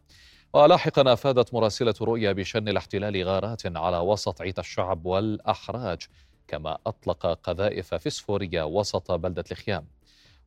[0.52, 6.02] ولاحقا أفادت مراسلة رؤيا بشن الاحتلال غارات على وسط عيت الشعب والأحراج
[6.48, 9.86] كما أطلق قذائف فسفورية وسط بلدة الخيام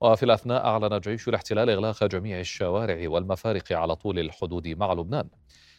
[0.02, 5.30] وفي الأثناء أعلن جيش الاحتلال إغلاق جميع الشوارع والمفارق على طول الحدود مع لبنان.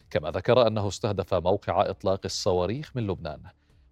[0.09, 3.39] كما ذكر أنه استهدف موقع إطلاق الصواريخ من لبنان.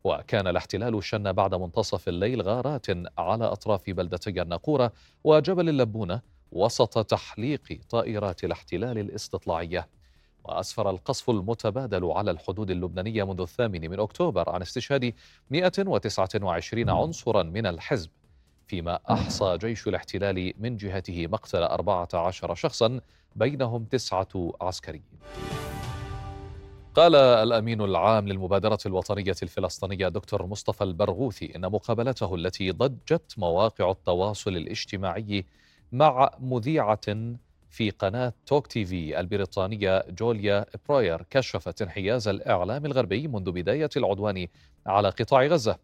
[0.05, 2.85] وكان الاحتلال شن بعد منتصف الليل غارات
[3.17, 4.91] على أطراف بلدتي الناقورة
[5.23, 9.87] وجبل اللبونة وسط تحليق طائرات الاحتلال الاستطلاعية.
[10.43, 15.13] وأسفر القصف المتبادل على الحدود اللبنانية منذ الثامن من أكتوبر عن استشهاد
[15.49, 18.09] 129 عنصرا من الحزب.
[18.67, 22.99] فيما أحصى جيش الاحتلال من جهته مقتل 14 شخصا
[23.35, 25.03] بينهم تسعة عسكريين.
[26.95, 34.57] قال الأمين العام للمبادرة الوطنية الفلسطينية دكتور مصطفى البرغوثي إن مقابلته التي ضجت مواقع التواصل
[34.57, 35.45] الاجتماعي
[35.91, 37.35] مع مذيعة
[37.69, 44.47] في قناة توك تي في البريطانية جوليا بروير كشفت انحياز الإعلام الغربي منذ بداية العدوان
[44.85, 45.77] على قطاع غزة.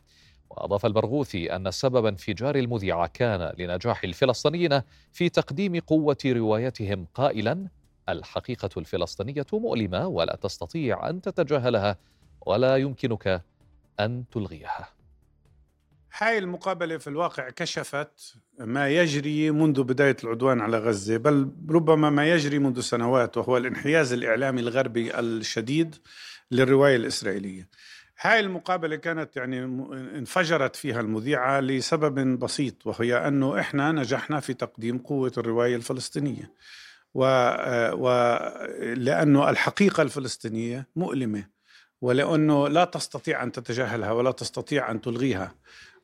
[0.50, 7.67] وأضاف البرغوثي أن سبب انفجار المذيعة كان لنجاح الفلسطينيين في تقديم قوة روايتهم قائلا
[8.09, 11.97] الحقيقة الفلسطينية مؤلمة ولا تستطيع أن تتجاهلها
[12.45, 13.43] ولا يمكنك
[13.99, 14.89] أن تلغيها.
[16.17, 22.31] هاي المقابلة في الواقع كشفت ما يجري منذ بداية العدوان على غزة بل ربما ما
[22.31, 25.95] يجري منذ سنوات وهو الانحياز الإعلامي الغربي الشديد
[26.51, 27.67] للرواية الإسرائيلية.
[28.19, 29.63] هاي المقابلة كانت يعني
[30.17, 36.51] انفجرت فيها المذيعة لسبب بسيط وهي أنه إحنا نجحنا في تقديم قوة الرواية الفلسطينية.
[37.93, 38.30] ولأنه
[39.50, 41.43] الحقيقة الفلسطينية مؤلمة
[42.02, 45.56] ولأنه لا تستطيع أن تتجاهلها ولا تستطيع أن تلغيها.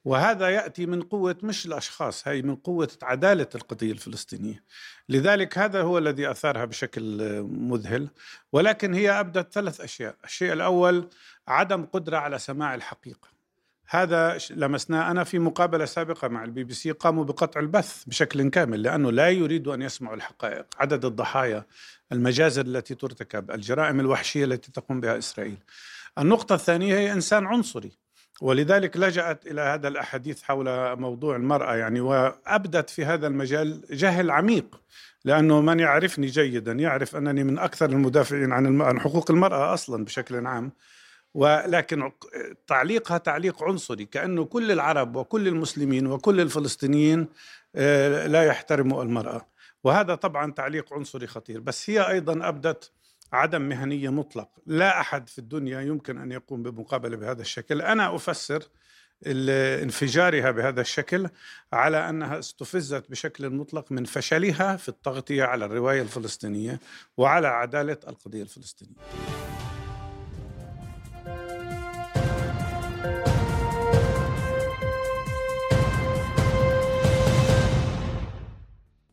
[0.06, 4.64] وهذا يأتي من قوة مش الأشخاص هي من قوة عدالة القضية الفلسطينية.
[5.10, 8.10] لذلك هذا هو الذي أثارها بشكل مذهل.
[8.54, 10.16] ولكن هي أبدت ثلاث أشياء.
[10.24, 11.10] الشيء الأول
[11.48, 13.37] عدم قدرة على سماع الحقيقة.
[13.90, 18.84] هذا لمسناه أنا في مقابلة سابقة مع البي بي سي قاموا بقطع البث بشكل كامل
[18.84, 20.66] لأنه لا يريدوا أن يسمعوا الحقائق.
[20.80, 21.66] عدد الضحايا
[22.12, 25.58] المجازر التي ترتكب الجرائم الوحشية التي تقوم بها إسرائيل.
[26.18, 27.92] النقطة الثانية هي إنسان عنصري
[28.42, 34.82] ولذلك لجأت إلى هذا الأحاديث حول موضوع المرأة يعني وأبدت في هذا المجال جهل عميق
[35.26, 40.72] لأنه من يعرفني جيدا يعرف أنني من أكثر المدافعين عن, حقوق المرأة أصلا بشكل عام.
[41.34, 42.12] ولكن
[42.68, 47.28] تعليقها تعليق عنصري كأنه كل العرب وكل المسلمين وكل الفلسطينيين
[47.76, 49.48] آه، لا يحترموا المرأة.
[49.84, 51.60] وهذا طبعا تعليق عنصري خطير.
[51.60, 52.92] بس هي أيضا أبدت
[53.34, 54.50] عدم مهنية مطلق.
[54.66, 57.82] لا أحد في الدنيا يمكن أن يقوم بمقابلة بهذا الشكل.
[57.82, 58.64] أنا أفسر
[59.26, 61.30] انفجارها بهذا الشكل
[61.74, 66.80] على أنها استفزت بشكل مطلق من فشلها في التغطية على الرواية الفلسطينية
[67.18, 68.96] وعلى عدالة القضية الفلسطينية.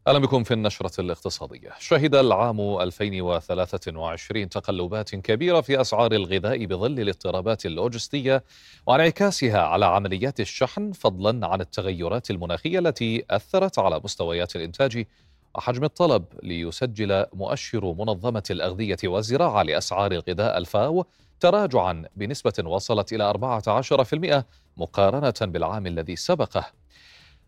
[0.09, 1.71] أهلا بكم في النشرة الاقتصادية.
[1.79, 8.45] شهد العام 2023 تقلبات كبيرة في أسعار الغذاء بظل الاضطرابات اللوجستية
[8.87, 15.07] وانعكاسها على عمليات الشحن فضلا عن التغيرات المناخية التي أثرت على مستويات الإنتاج.
[15.55, 21.07] وحجم الطلب ليسجل مؤشر منظمة الأغذية والزراعة لأسعار الغذاء الفاو
[21.41, 24.45] تراجعا بنسبة وصلت إلى 14%
[24.77, 26.84] مقارنة بالعام الذي سبقه.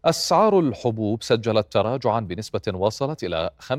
[0.07, 3.73] أسعار الحبوب سجلت تراجعا بنسبة وصلت إلى 15.3%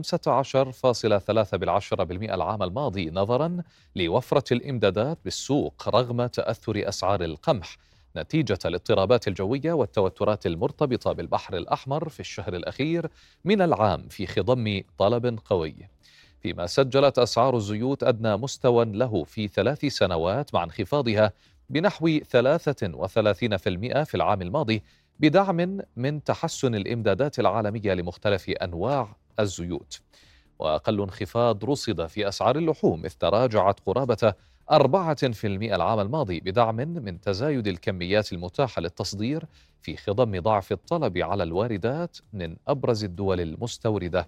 [2.34, 3.58] العام الماضي نظرا
[3.96, 7.78] لوفرة الإمدادات بالسوق رغم تأثر أسعار القمح.
[8.18, 13.10] نتيجة الاضطرابات الجوية والتوترات المرتبطة بالبحر الأحمر في الشهر الأخير
[13.46, 15.76] من العام في خضم طلب قوي.
[16.42, 21.34] فيما سجلت أسعار الزيوت أدنى مستوى له في ثلاث سنوات مع انخفاضها
[21.70, 24.84] بنحو 33% في العام الماضي
[25.20, 30.02] بدعم من تحسن الإمدادات العالمية لمختلف أنواع الزيوت.
[30.60, 34.34] وأقل انخفاض رصد في أسعار اللحوم إذ تراجعت قرابة
[34.72, 39.46] 4% العام الماضي بدعم من تزايد الكميات المتاحة للتصدير
[39.82, 44.28] في خضم ضعف الطلب على الواردات من أبرز الدول المستوردة.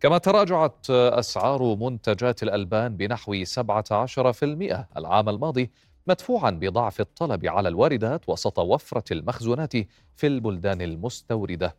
[0.00, 5.70] كما تراجعت أسعار منتجات الألبان بنحو 17% العام الماضي
[6.06, 9.72] مدفوعا بضعف الطلب على الواردات وسط وفرة المخزونات
[10.16, 11.76] في البلدان المستوردة.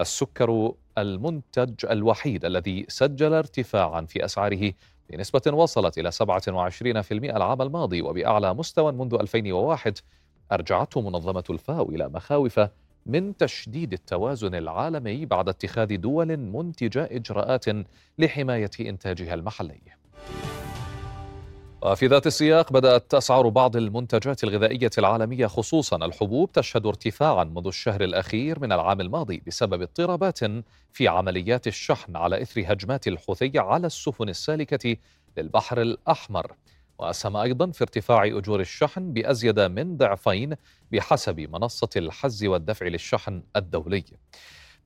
[0.00, 4.72] السكر المنتج الوحيد الذي سجل ارتفاعا في أسعاره
[5.10, 9.98] بنسبة وصلت إلى 27% العام الماضي وبأعلى مستوى منذ 2001
[10.52, 12.60] أرجعته منظمة الفاو إلى مخاوف
[13.06, 17.64] من تشديد التوازن العالمي بعد اتخاذ دول منتجة إجراءات
[18.18, 19.80] لحماية إنتاجها المحلي.
[21.86, 28.04] وفي ذات السياق بدأت أسعار بعض المنتجات الغذائية العالمية خصوصا الحبوب تشهد ارتفاعا منذ الشهر
[28.04, 30.38] الأخير من العام الماضي بسبب اضطرابات
[30.92, 34.96] في عمليات الشحن على إثر هجمات الحوثي على السفن السالكة
[35.36, 36.52] للبحر الأحمر.
[36.98, 40.54] وأسهم أيضا في ارتفاع أجور الشحن بأزيد من ضعفين
[40.92, 44.04] بحسب منصة الحز والدفع للشحن الدولي.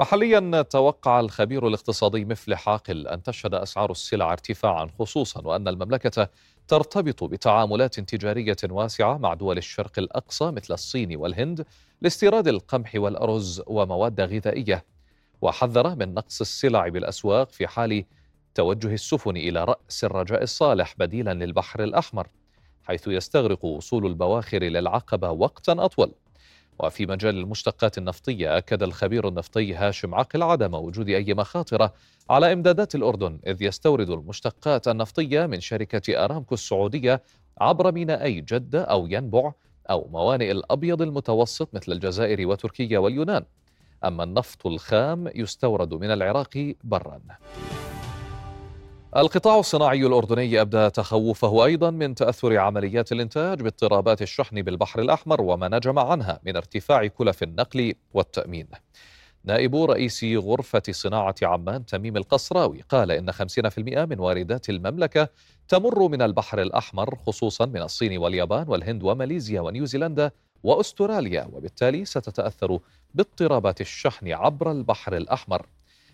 [0.01, 6.29] محليا توقع الخبير الاقتصادي مفلح عاقل أن تشهد أسعار السلع ارتفاعا خصوصا وأن المملكة
[6.71, 11.67] ترتبط بتعاملات تجارية واسعة مع دول الشرق الأقصى مثل الصين والهند
[12.01, 14.85] لاستيراد القمح والأرز ومواد غذائية.
[15.43, 18.05] وحذر من نقص السلع بالأسواق في حال
[18.55, 22.29] توجه السفن إلى رأس الرجاء الصالح بديلا للبحر الأحمر
[22.83, 26.13] حيث يستغرق وصول البواخر للعقبة وقتا أطول.
[26.85, 31.91] وفي مجال المشتقات النفطية أكد الخبير النفطي هاشم عقل عدم وجود أي مخاطر
[32.31, 37.23] على إمدادات الأردن إذ يستورد المشتقات النفطية من شركة أرامكو السعودية
[37.61, 39.53] عبر مينائي جدة أو ينبع
[39.91, 43.45] أو موانئ الأبيض المتوسط مثل الجزائر وتركيا واليونان.
[44.05, 47.21] أما النفط الخام يستورد من العراق برا.
[49.17, 55.69] القطاع الصناعي الأردني أبدى تخوفه أيضا من تأثر عمليات الإنتاج باضطرابات الشحن بالبحر الأحمر وما
[55.69, 58.69] نجم عنها من ارتفاع كلف النقل والتأمين.
[59.45, 65.29] نائب رئيس غرفة صناعة عمان تميم القصراوي قال إن 50% من واردات المملكة
[65.69, 70.31] تمر من البحر الأحمر خصوصا من الصين واليابان والهند وماليزيا ونيوزيلندا
[70.63, 72.79] وأستراليا وبالتالي ستتأثر
[73.15, 75.67] باضطرابات الشحن عبر البحر الأحمر.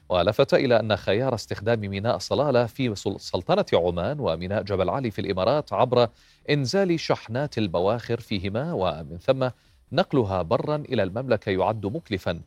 [0.08, 5.72] ولفت إلى أن خيار استخدام ميناء صلالة في سلطنة عمان وميناء جبل علي في الإمارات
[5.72, 6.08] عبر
[6.50, 9.48] إنزال شحنات البواخر فيهما ومن ثم
[9.92, 12.40] نقلها برا إلى المملكة يعد مكلفا.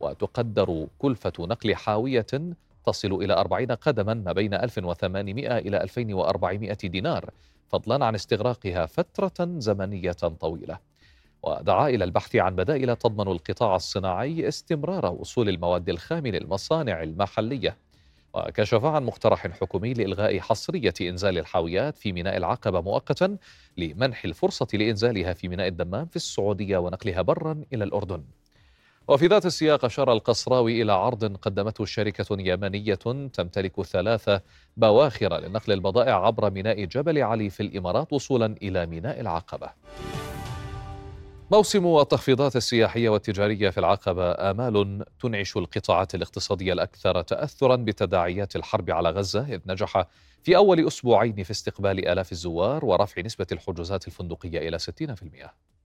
[0.00, 2.26] وتقدر كلفة نقل حاوية
[2.84, 7.30] تصل إلى 40 قدما ما بين 1800 إلى 2400 دينار
[7.68, 10.91] فضلا عن استغراقها فترة زمنية طويلة.
[11.42, 17.76] ودعا إلى البحث عن بدائل تضمن القطاع الصناعي استمرار وصول المواد الخام للمصانع المحلية.
[18.34, 23.36] وكشف عن مقترح حكومي لإلغاء حصرية إنزال الحاويات في ميناء العقبة مؤقتا
[23.76, 28.22] لمنح الفرصة لإنزالها في ميناء الدمام في السعودية ونقلها برا إلى الأردن.
[29.08, 32.94] وفي ذات السياق أشار القصراوي إلى عرض قدمته شركة يمنية
[33.32, 34.40] تمتلك ثلاثة
[34.76, 39.70] بواخر لنقل البضائع عبر ميناء جبل علي في الإمارات وصولا إلى ميناء العقبة.
[41.52, 49.10] موسم التخفيضات السياحية والتجارية في العقبة آمال تنعش القطاعات الاقتصادية الأكثر تأثرا بتداعيات الحرب على
[49.10, 50.06] غزة إذ نجح
[50.42, 54.82] في أول أسبوعين في استقبال آلاف الزوار ورفع نسبة الحجوزات الفندقية إلى 60%.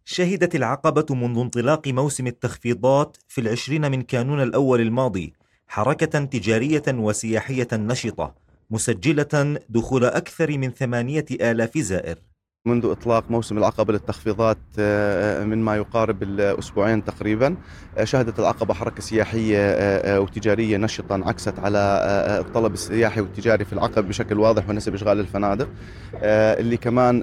[0.06, 5.34] شهدت العقبة منذ انطلاق موسم التخفيضات في العشرين من كانون الأول الماضي
[5.68, 8.36] حركة تجارية وسياحية نشطة
[8.70, 12.18] مسجلة دخول أكثر من ثمانية آلاف زائر
[12.68, 17.56] منذ إطلاق موسم العقبة للتخفيضات آه، من ما يقارب الأسبوعين تقريبا
[17.98, 21.78] آه، شهدت العقبة حركة سياحية آه، وتجارية نشطة انعكست على
[22.46, 25.68] الطلب السياحي والتجاري في العقبة بشكل واضح ونسب إشغال الفنادق
[26.24, 27.22] اللي كمان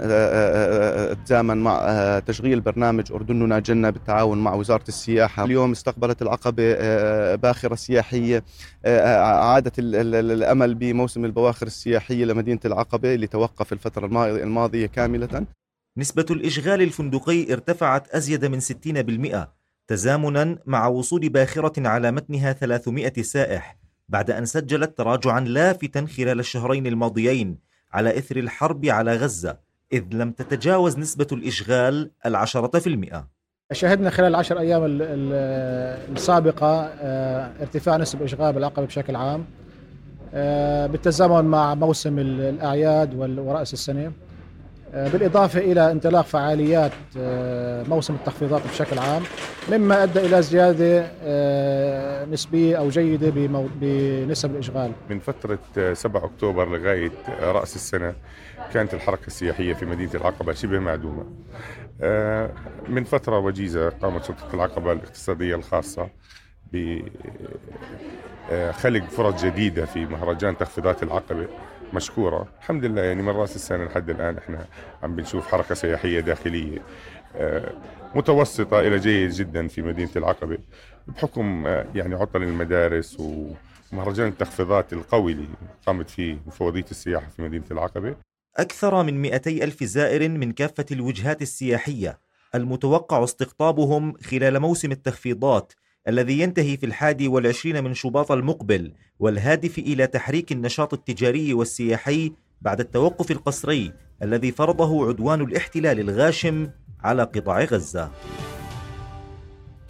[1.26, 1.78] تزامن مع
[2.26, 5.44] تشغيل برنامج أردننا جنة بالتعاون مع وزارة السياحة.
[5.44, 6.74] اليوم استقبلت العقبة
[7.34, 8.44] باخرة سياحية
[8.84, 14.06] عادت الأمل بموسم البواخر السياحية لمدينة العقبة اللي توقف الفترة
[14.42, 15.46] الماضية كاملة.
[15.96, 19.48] نسبة الإشغال الفندقي ارتفعت أزيد من 60%
[19.86, 23.78] تزامنا مع وصول باخرة على متنها 300 سائح
[24.08, 27.58] بعد أن سجلت تراجعا لافتا خلال الشهرين الماضيين
[27.92, 29.58] على إثر الحرب على غزة
[29.92, 33.33] إذ لم تتجاوز نسبة الإشغال العشرة في المئة.
[33.74, 34.82] شهدنا خلال العشر أيام
[36.12, 39.44] السابقة آه، ارتفاع نسب الإشغال بالعقبة بشكل عام
[40.34, 44.12] آه، بالتزامن مع موسم الأعياد ورأس السنة.
[44.94, 46.92] آه، بالإضافة إلى انطلاق فعاليات
[47.88, 49.22] موسم التخفيضات بشكل عام
[49.72, 53.30] مما أدى إلى زيادة آه، نسبية أو جيدة
[53.80, 54.92] بنسب الإشغال.
[55.10, 55.58] من فترة
[55.94, 57.10] 7 أكتوبر لغاية
[57.40, 58.14] رأس السنة
[58.72, 61.24] كانت الحركة السياحية في مدينة العقبة شبه معدومة.
[62.88, 66.08] من فترة وجيزة قامت سلطة العقبة الاقتصادية الخاصة
[66.72, 67.04] بخلق
[69.04, 71.48] فرص جديدة في مهرجان تخفيضات العقبة
[71.94, 72.48] مشكورة.
[72.58, 74.66] الحمد لله يعني من رأس السنة لحد الآن إحنا
[75.02, 76.78] عم بنشوف حركة سياحية داخلية
[77.36, 77.72] آه،
[78.14, 80.58] متوسطة إلى جيد جدا في مدينة العقبة
[81.06, 83.22] بحكم آه، يعني عطل المدارس
[83.92, 85.46] ومهرجان التخفيضات القوي اللي
[85.86, 88.14] قامت فيه مفوضية السياحة في مدينة العقبة.
[88.56, 92.18] أكثر من 200 ألف زائر من كافة الوجهات السياحية
[92.54, 95.72] المتوقع استقطابهم خلال موسم التخفيضات
[96.08, 102.80] الذي ينتهي في الحادي والعشرين من شباط المقبل والهادف إلى تحريك النشاط التجاري والسياحي بعد
[102.80, 103.92] التوقف القسري
[104.22, 108.10] الذي فرضه عدوان الاحتلال الغاشم على قطاع غزة.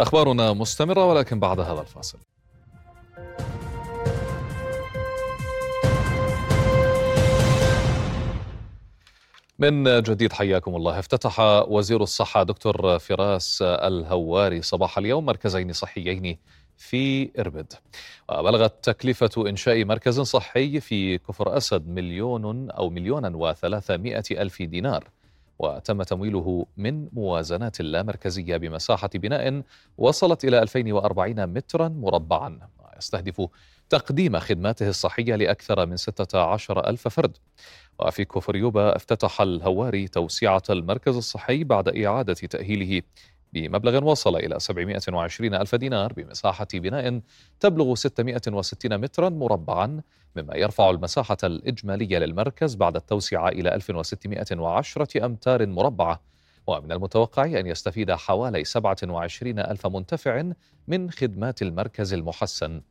[0.00, 2.18] أخبارنا مستمرة ولكن بعد هذا الفاصل.
[9.58, 10.98] من جديد حياكم الله.
[10.98, 16.38] افتتح وزير الصحة دكتور فراس الهواري صباح اليوم مركزين صحيين
[16.76, 17.72] في إربد.
[18.28, 25.08] وبلغت تكلفة إنشاء مركز صحي في كفر أسد مليون أو مليونا وثلاثمائة ألف دينار
[25.58, 29.62] وتم تمويله من موازنات اللامركزية بمساحة بناء
[29.98, 32.58] وصلت إلى 2040 مترا مربعا.
[32.98, 33.46] يستهدف
[33.90, 37.36] تقديم خدماته الصحية لأكثر من 16 ألف فرد.
[37.98, 43.02] وفي كفريوبا افتتح الهواري توسعة المركز الصحي بعد إعادة تأهيله
[43.52, 47.20] بمبلغ وصل إلى 720 ألف دينار بمساحة بناء
[47.60, 50.00] تبلغ 660 مترا مربعا
[50.36, 56.20] مما يرفع المساحة الإجمالية للمركز بعد التوسعة إلى 1610 أمتار مربعة.
[56.66, 60.42] ومن المتوقع أن يستفيد حوالي 27 ألف منتفع
[60.88, 62.82] من خدمات المركز المحسن.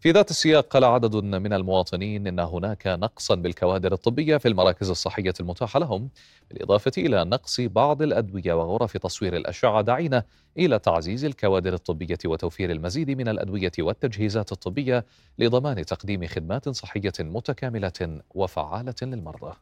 [0.00, 5.34] في ذات السياق قال عدد من المواطنين إن هناك نقصا بالكوادر الطبية في المراكز الصحية
[5.40, 6.08] المتاحة لهم
[6.50, 10.22] بالإضافة إلى نقص بعض الأدوية وغرف تصوير الأشعة داعين
[10.58, 15.04] إلى تعزيز الكوادر الطبية وتوفير المزيد من الأدوية والتجهيزات الطبية
[15.38, 19.52] لضمان تقديم خدمات صحية متكاملة وفعالة للمرضى.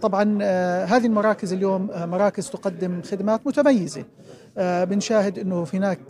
[0.00, 4.04] طبعا آه، هذه المراكز اليوم آه، مراكز تقدم خدمات متميزة
[4.58, 6.00] بنشاهد إنه هناك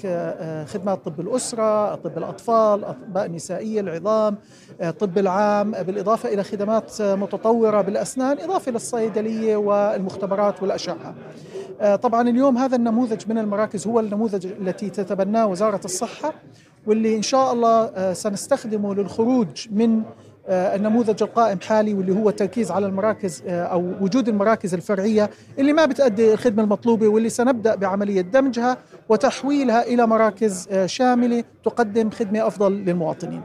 [0.69, 4.37] خدمات طب الأسرة، طب الأطفال، أطباء نسائية، العظام،
[4.99, 11.15] طب العام، بالإضافة إلى خدمات متطورة بالأسنان، إضافة للصيدليه والمختبرات والأشعة.
[12.03, 16.33] طبعا اليوم هذا النموذج من المراكز هو النموذج التي تتبناه وزارة الصحة
[16.87, 20.05] واللي إن شاء الله سنستخدمه للخروج من آه،
[20.49, 25.85] النموذج القائم حالي واللي هو التركيز على المراكز آه، أو وجود المراكز الفرعية اللي ما
[25.85, 28.79] بتؤدي الخدمة المطلوبة واللي سنبدأ بعملية دمجها
[29.09, 33.43] وتحويلها إلى مراكز آه، شاملة تقدم خدمة أفضل للمواطنين.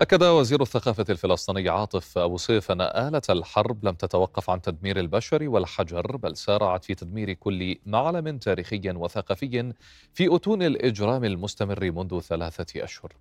[0.00, 5.48] أكد وزير الثقافة الفلسطيني عاطف أبو سيف أن آلة الحرب لم تتوقف عن تدمير البشر
[5.48, 9.72] والحجر بل سارعت في تدمير كل معلم تاريخي وثقافي
[10.14, 13.12] في أتون الإجرام المستمر منذ ثلاثة أشهر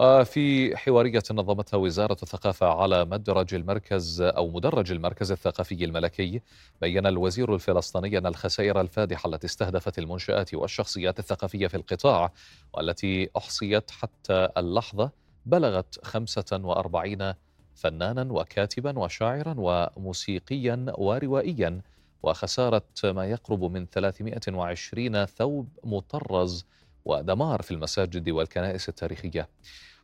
[0.00, 6.40] في حوارية نظمتها وزارة الثقافة على مدرج المركز أو مدرج المركز الثقافي الملكي.
[6.80, 12.32] بين الوزير الفلسطيني أن الخسائر الفادحة التي استهدفت المنشآت والشخصيات الثقافية في القطاع
[12.74, 15.10] والتي أحصيت حتى اللحظة
[15.46, 17.34] بلغت 45
[17.74, 21.80] فنانا وكاتبا وشاعرا وموسيقيا وروائيا
[22.22, 26.66] وخسارة ما يقرب من 320 ثوب مطرز
[27.06, 29.48] ودمار في المساجد والكنائس التاريخية.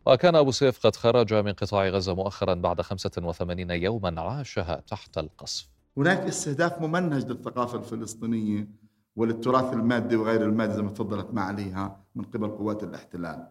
[0.06, 5.68] وكان أبو سيف قد خرج من قطاع غزة مؤخرا بعد 85 يوما عاشها تحت القصف.
[5.96, 8.68] هناك استهداف ممنهج للثقافة الفلسطينية
[9.16, 13.48] وللتراث المادي وغير المادي زي ما تفضلت معاليها من قبل قوات الاحتلال.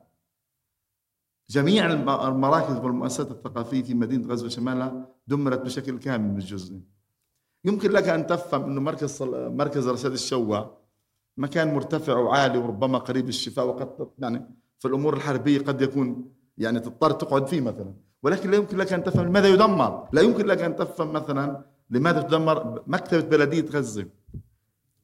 [1.50, 1.86] جميع
[2.28, 6.82] المراكز والمؤسسات الثقافية في مدينة غزة وشمالها دمرت بشكل كامل جزئي
[7.66, 10.81] يمكن لك أن تفهم أنه مركز مركز رشاد الشوا
[11.38, 14.46] مكان مرتفع وعالي وربما قريب الشفاء وقد يعني
[14.80, 17.94] في الأمور الحربية قد يكون يعني تضطر تقعد فيه مثلا.
[18.24, 20.08] ولكن لا يمكن لك أن تفهم لماذا يدمر.
[20.14, 24.06] لا يمكن لك أن تفهم مثلا لماذا تدمر مكتبة بلدية غزة.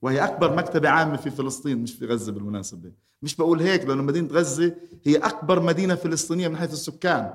[0.02, 2.92] وهي أكبر مكتبة عامة في فلسطين مش في غزة بالمناسبة.
[3.22, 7.34] مش بقول هيك لأنه مدينة غزة هي أكبر مدينة فلسطينية من حيث السكان.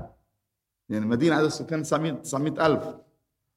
[0.89, 2.85] يعني مدينة عدد السكان 900 900 ألف.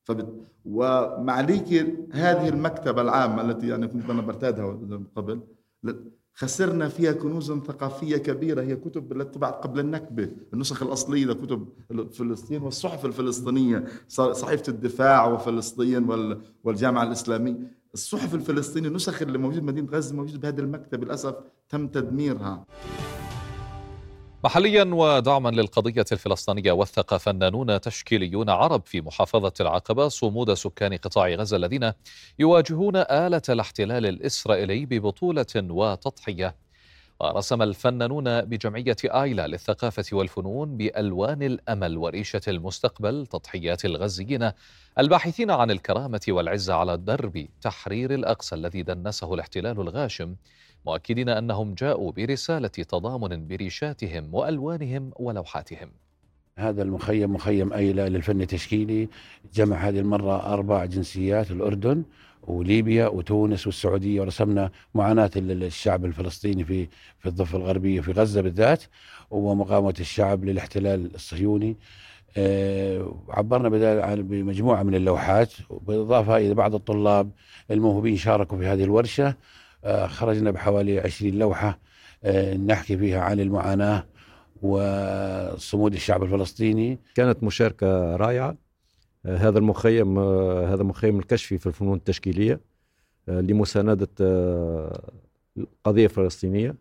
[0.03, 0.47] فبت...
[0.65, 4.79] ومعليك هذه المكتبة العامة التي يعني كنت أنا برتادها
[5.15, 5.39] قبل
[6.33, 11.67] خسرنا فيها كنوزا ثقافية كبيرة هي كتب التي طبعت قبل النكبة النسخ الأصلية لكتب
[12.11, 16.09] فلسطين والصحف الفلسطينية صحيفة الدفاع وفلسطين
[16.63, 17.85] والجامعة الإسلامية.
[17.93, 21.35] الصحف الفلسطينية النسخ اللي موجودة بمدينة غزة موجودة بهذه المكتب للأسف
[21.69, 22.65] تم تدميرها.
[24.45, 31.57] محليا ودعما للقضية الفلسطينية وثق فنانون تشكيليون عرب في محافظة العقبة صمود سكان قطاع غزة
[31.57, 31.91] الذين
[32.39, 36.55] يواجهون آلة الاحتلال الإسرائيلي ببطولة وتضحية.
[37.19, 44.51] ورسم الفنانون بجمعية آيلا للثقافة والفنون بألوان الأمل وريشة المستقبل تضحيات الغزيين
[44.99, 50.35] الباحثين عن الكرامة والعزة على درب تحرير الأقصى الذي دنسه الاحتلال الغاشم
[50.85, 55.91] مؤكدين أنهم جاءوا برسالة تضامن بريشاتهم وألوانهم ولوحاتهم.
[56.57, 59.09] هذا المخيم مخيم أيلا للفن التشكيلي.
[59.53, 62.03] جمع هذه المرة أربع جنسيات الأردن
[62.47, 66.87] وليبيا وتونس والسعودية ورسمنا معاناة الشعب الفلسطيني في
[67.19, 68.83] في الضفة الغربية في غزة بالذات
[69.31, 71.77] ومقاومة الشعب للاحتلال الصهيوني.
[72.37, 73.69] آه، عبرنا
[74.15, 77.31] بمجموعة من اللوحات بالاضافه إلى بعض الطلاب
[77.71, 79.35] الموهوبين شاركوا في هذه الورشة.
[79.85, 81.79] خرجنا بحوالي 20 لوحة
[82.23, 84.05] آه، نحكي فيها عن المعاناة
[84.61, 86.99] وصمود الشعب الفلسطيني.
[87.15, 88.57] كانت مشاركة رائعة.
[89.25, 92.59] هذا المخيم هذا مخيم الكشفي في الفنون التشكيلية
[93.29, 94.07] آه، لمساندة
[95.57, 96.75] القضية آه، الفلسطينية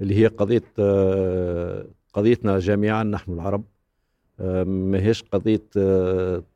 [0.00, 3.64] اللي هي قضية آه، قضيتنا جميعا نحن العرب.
[4.66, 5.62] ما هيش قضية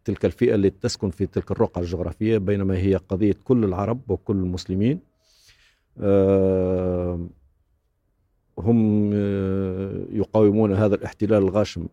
[0.05, 5.01] تلك الفئة اللي تسكن في تلك الرقعة الجغرافية بينما هي قضية كل العرب وكل المسلمين.
[8.59, 9.13] هم
[10.13, 11.87] يقاومون هذا الاحتلال الغاشم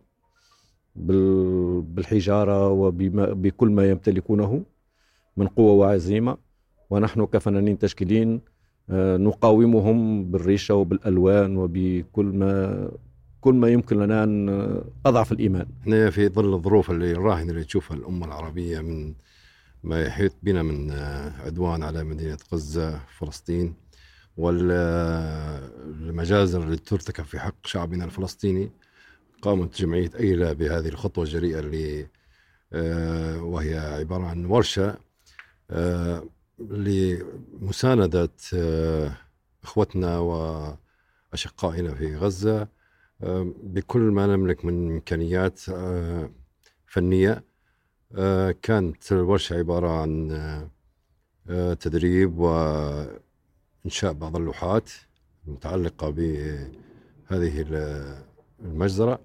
[0.96, 4.62] بالحجارة وبكل ما يمتلكونه
[5.36, 6.36] من قوة وعزيمة.
[6.90, 8.40] ونحن كفنانين تشكيليين
[8.90, 12.90] آه، نقاومهم بالريشة وبالألوان وبكل ما
[13.40, 14.48] كل ما يمكن لنا أن
[15.06, 15.66] أضعف الإيمان.
[15.82, 19.14] إحنا في ظل الظروف اللي الراهنة اللي تشوفها الأمة العربية من
[19.84, 23.74] ما يحيط بنا من آه، عدوان على مدينة غزة فلسطين.
[24.36, 25.82] والمجازر
[26.62, 28.70] اللي ترتكب في حق شعبنا الفلسطيني
[29.42, 32.06] قامت جمعية أيلا بهذه الخطوة الجريئة اللي
[32.72, 34.96] آه، وهي عبارة عن ورشة
[35.70, 36.24] آه،
[36.58, 39.16] لمساندة آه،
[39.62, 42.68] إخوتنا وأشقائنا في غزة
[43.62, 45.60] بكل ما نملك من إمكانيات
[46.86, 47.44] فنية.
[48.62, 50.28] كانت الورشة عبارة عن
[51.80, 52.38] تدريب
[53.84, 54.90] وإنشاء بعض اللوحات
[55.46, 57.66] المتعلقة بهذه
[58.60, 59.18] المجزرة.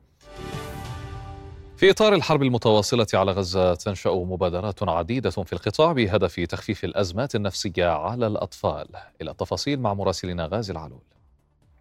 [1.78, 7.86] في إطار الحرب المتواصلة على غزة تنشأ مبادرات عديدة في القطاع بهدف تخفيف الأزمات النفسية
[7.86, 8.88] على الأطفال.
[9.22, 11.02] إلى التفاصيل مع مراسلنا غازي العلول.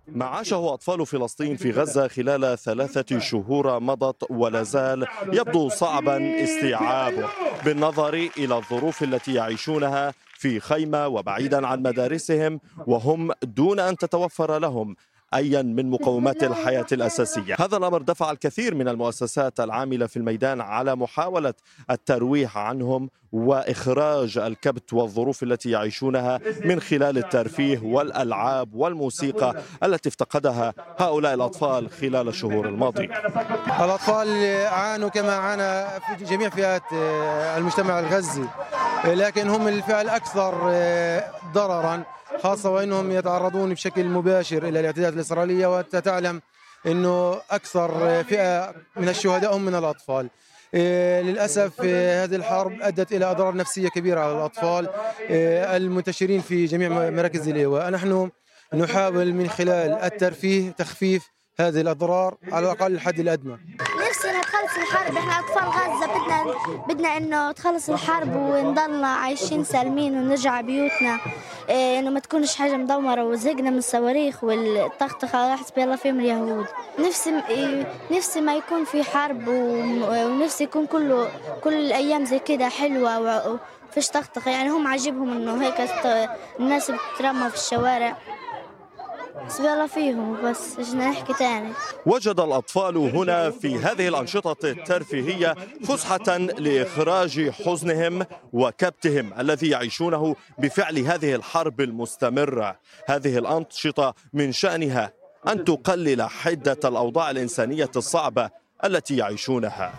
[0.08, 7.28] ما عاشه أطفال فلسطين في غزة خلال ثلاثة شهور مضت ولا زال يبدو صعبا استيعابه
[7.64, 14.96] بالنظر إلى الظروف التي يعيشونها في خيمة وبعيدا عن مدارسهم وهم دون أن تتوفر لهم.
[15.34, 17.56] أيا من مقومات الحياة الأساسية.
[17.60, 21.54] هذا الأمر دفع الكثير من المؤسسات العاملة في الميدان على محاولة
[21.90, 31.34] الترويح عنهم وإخراج الكبت والظروف التي يعيشونها من خلال الترفيه والألعاب والموسيقى التي افتقدها هؤلاء
[31.34, 33.10] الأطفال خلال الشهور الماضية.
[33.84, 34.28] الأطفال
[34.66, 38.44] عانوا كما عانى في جميع فئات آه، المجتمع الغزي
[39.04, 42.02] لكن هم الفئة الأكثر آه، ضررا.
[42.42, 46.40] خاصة وأنهم يتعرضون بشكل مباشر إلى الاعتداءات الإسرائيلية وأنت تعلم
[46.86, 50.30] أنه أكثر فئة من الشهداء هم من الأطفال.
[50.74, 54.88] إيه، للأسف إيه، هذه الحرب أدت إلى أضرار نفسية كبيرة على الأطفال
[55.20, 58.30] إيه، المنتشرين في جميع مراكز الإيواء نحن
[58.74, 61.28] نحاول من خلال الترفيه تخفيف
[61.60, 63.58] هذه الأضرار على الأقل الحد الأدنى.
[64.78, 65.16] الحرب.
[65.16, 66.54] إحنا أطفال غزة بدنا
[66.88, 71.18] بدنا إنه تخلص الحرب ونضلنا عايشين سالمين ونرجع بيوتنا.
[71.68, 76.66] إيه إنه ما تكونش حاجة مدمره وزهقنا من الصواريخ والطخطخه حسبي الله فيهم اليهود.
[76.98, 81.28] نفسي إيه نفسي ما يكون في حرب ونفسي يكون كله
[81.64, 83.58] كل الأيام زي كده حلوة
[83.90, 85.90] وفيش طخطخه يعني هم عاجبهم إنه هيك
[86.60, 88.16] الناس بتترمى في الشوارع.
[89.60, 91.72] الله فيهم بس إيش نحكي تاني؟
[92.06, 101.34] وجد الأطفال هنا في هذه الأنشطة الترفيهية فسحة لإخراج حزنهم وكبتهم الذي يعيشونه بفعل هذه
[101.34, 102.78] الحرب المستمرة.
[103.06, 105.12] هذه الأنشطة من شأنها
[105.48, 108.50] أن تقلل حدة الأوضاع الإنسانية الصعبة
[108.84, 109.92] التي يعيشونها.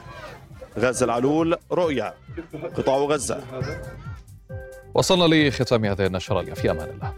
[0.78, 2.14] غزة العلول رؤيا
[2.78, 3.44] قطاع غزة.
[4.94, 7.14] وصلنا لختام هذه النشرة في أمان الله.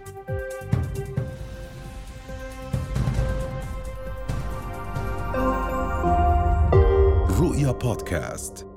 [7.41, 8.70] رؤيا بودكاست.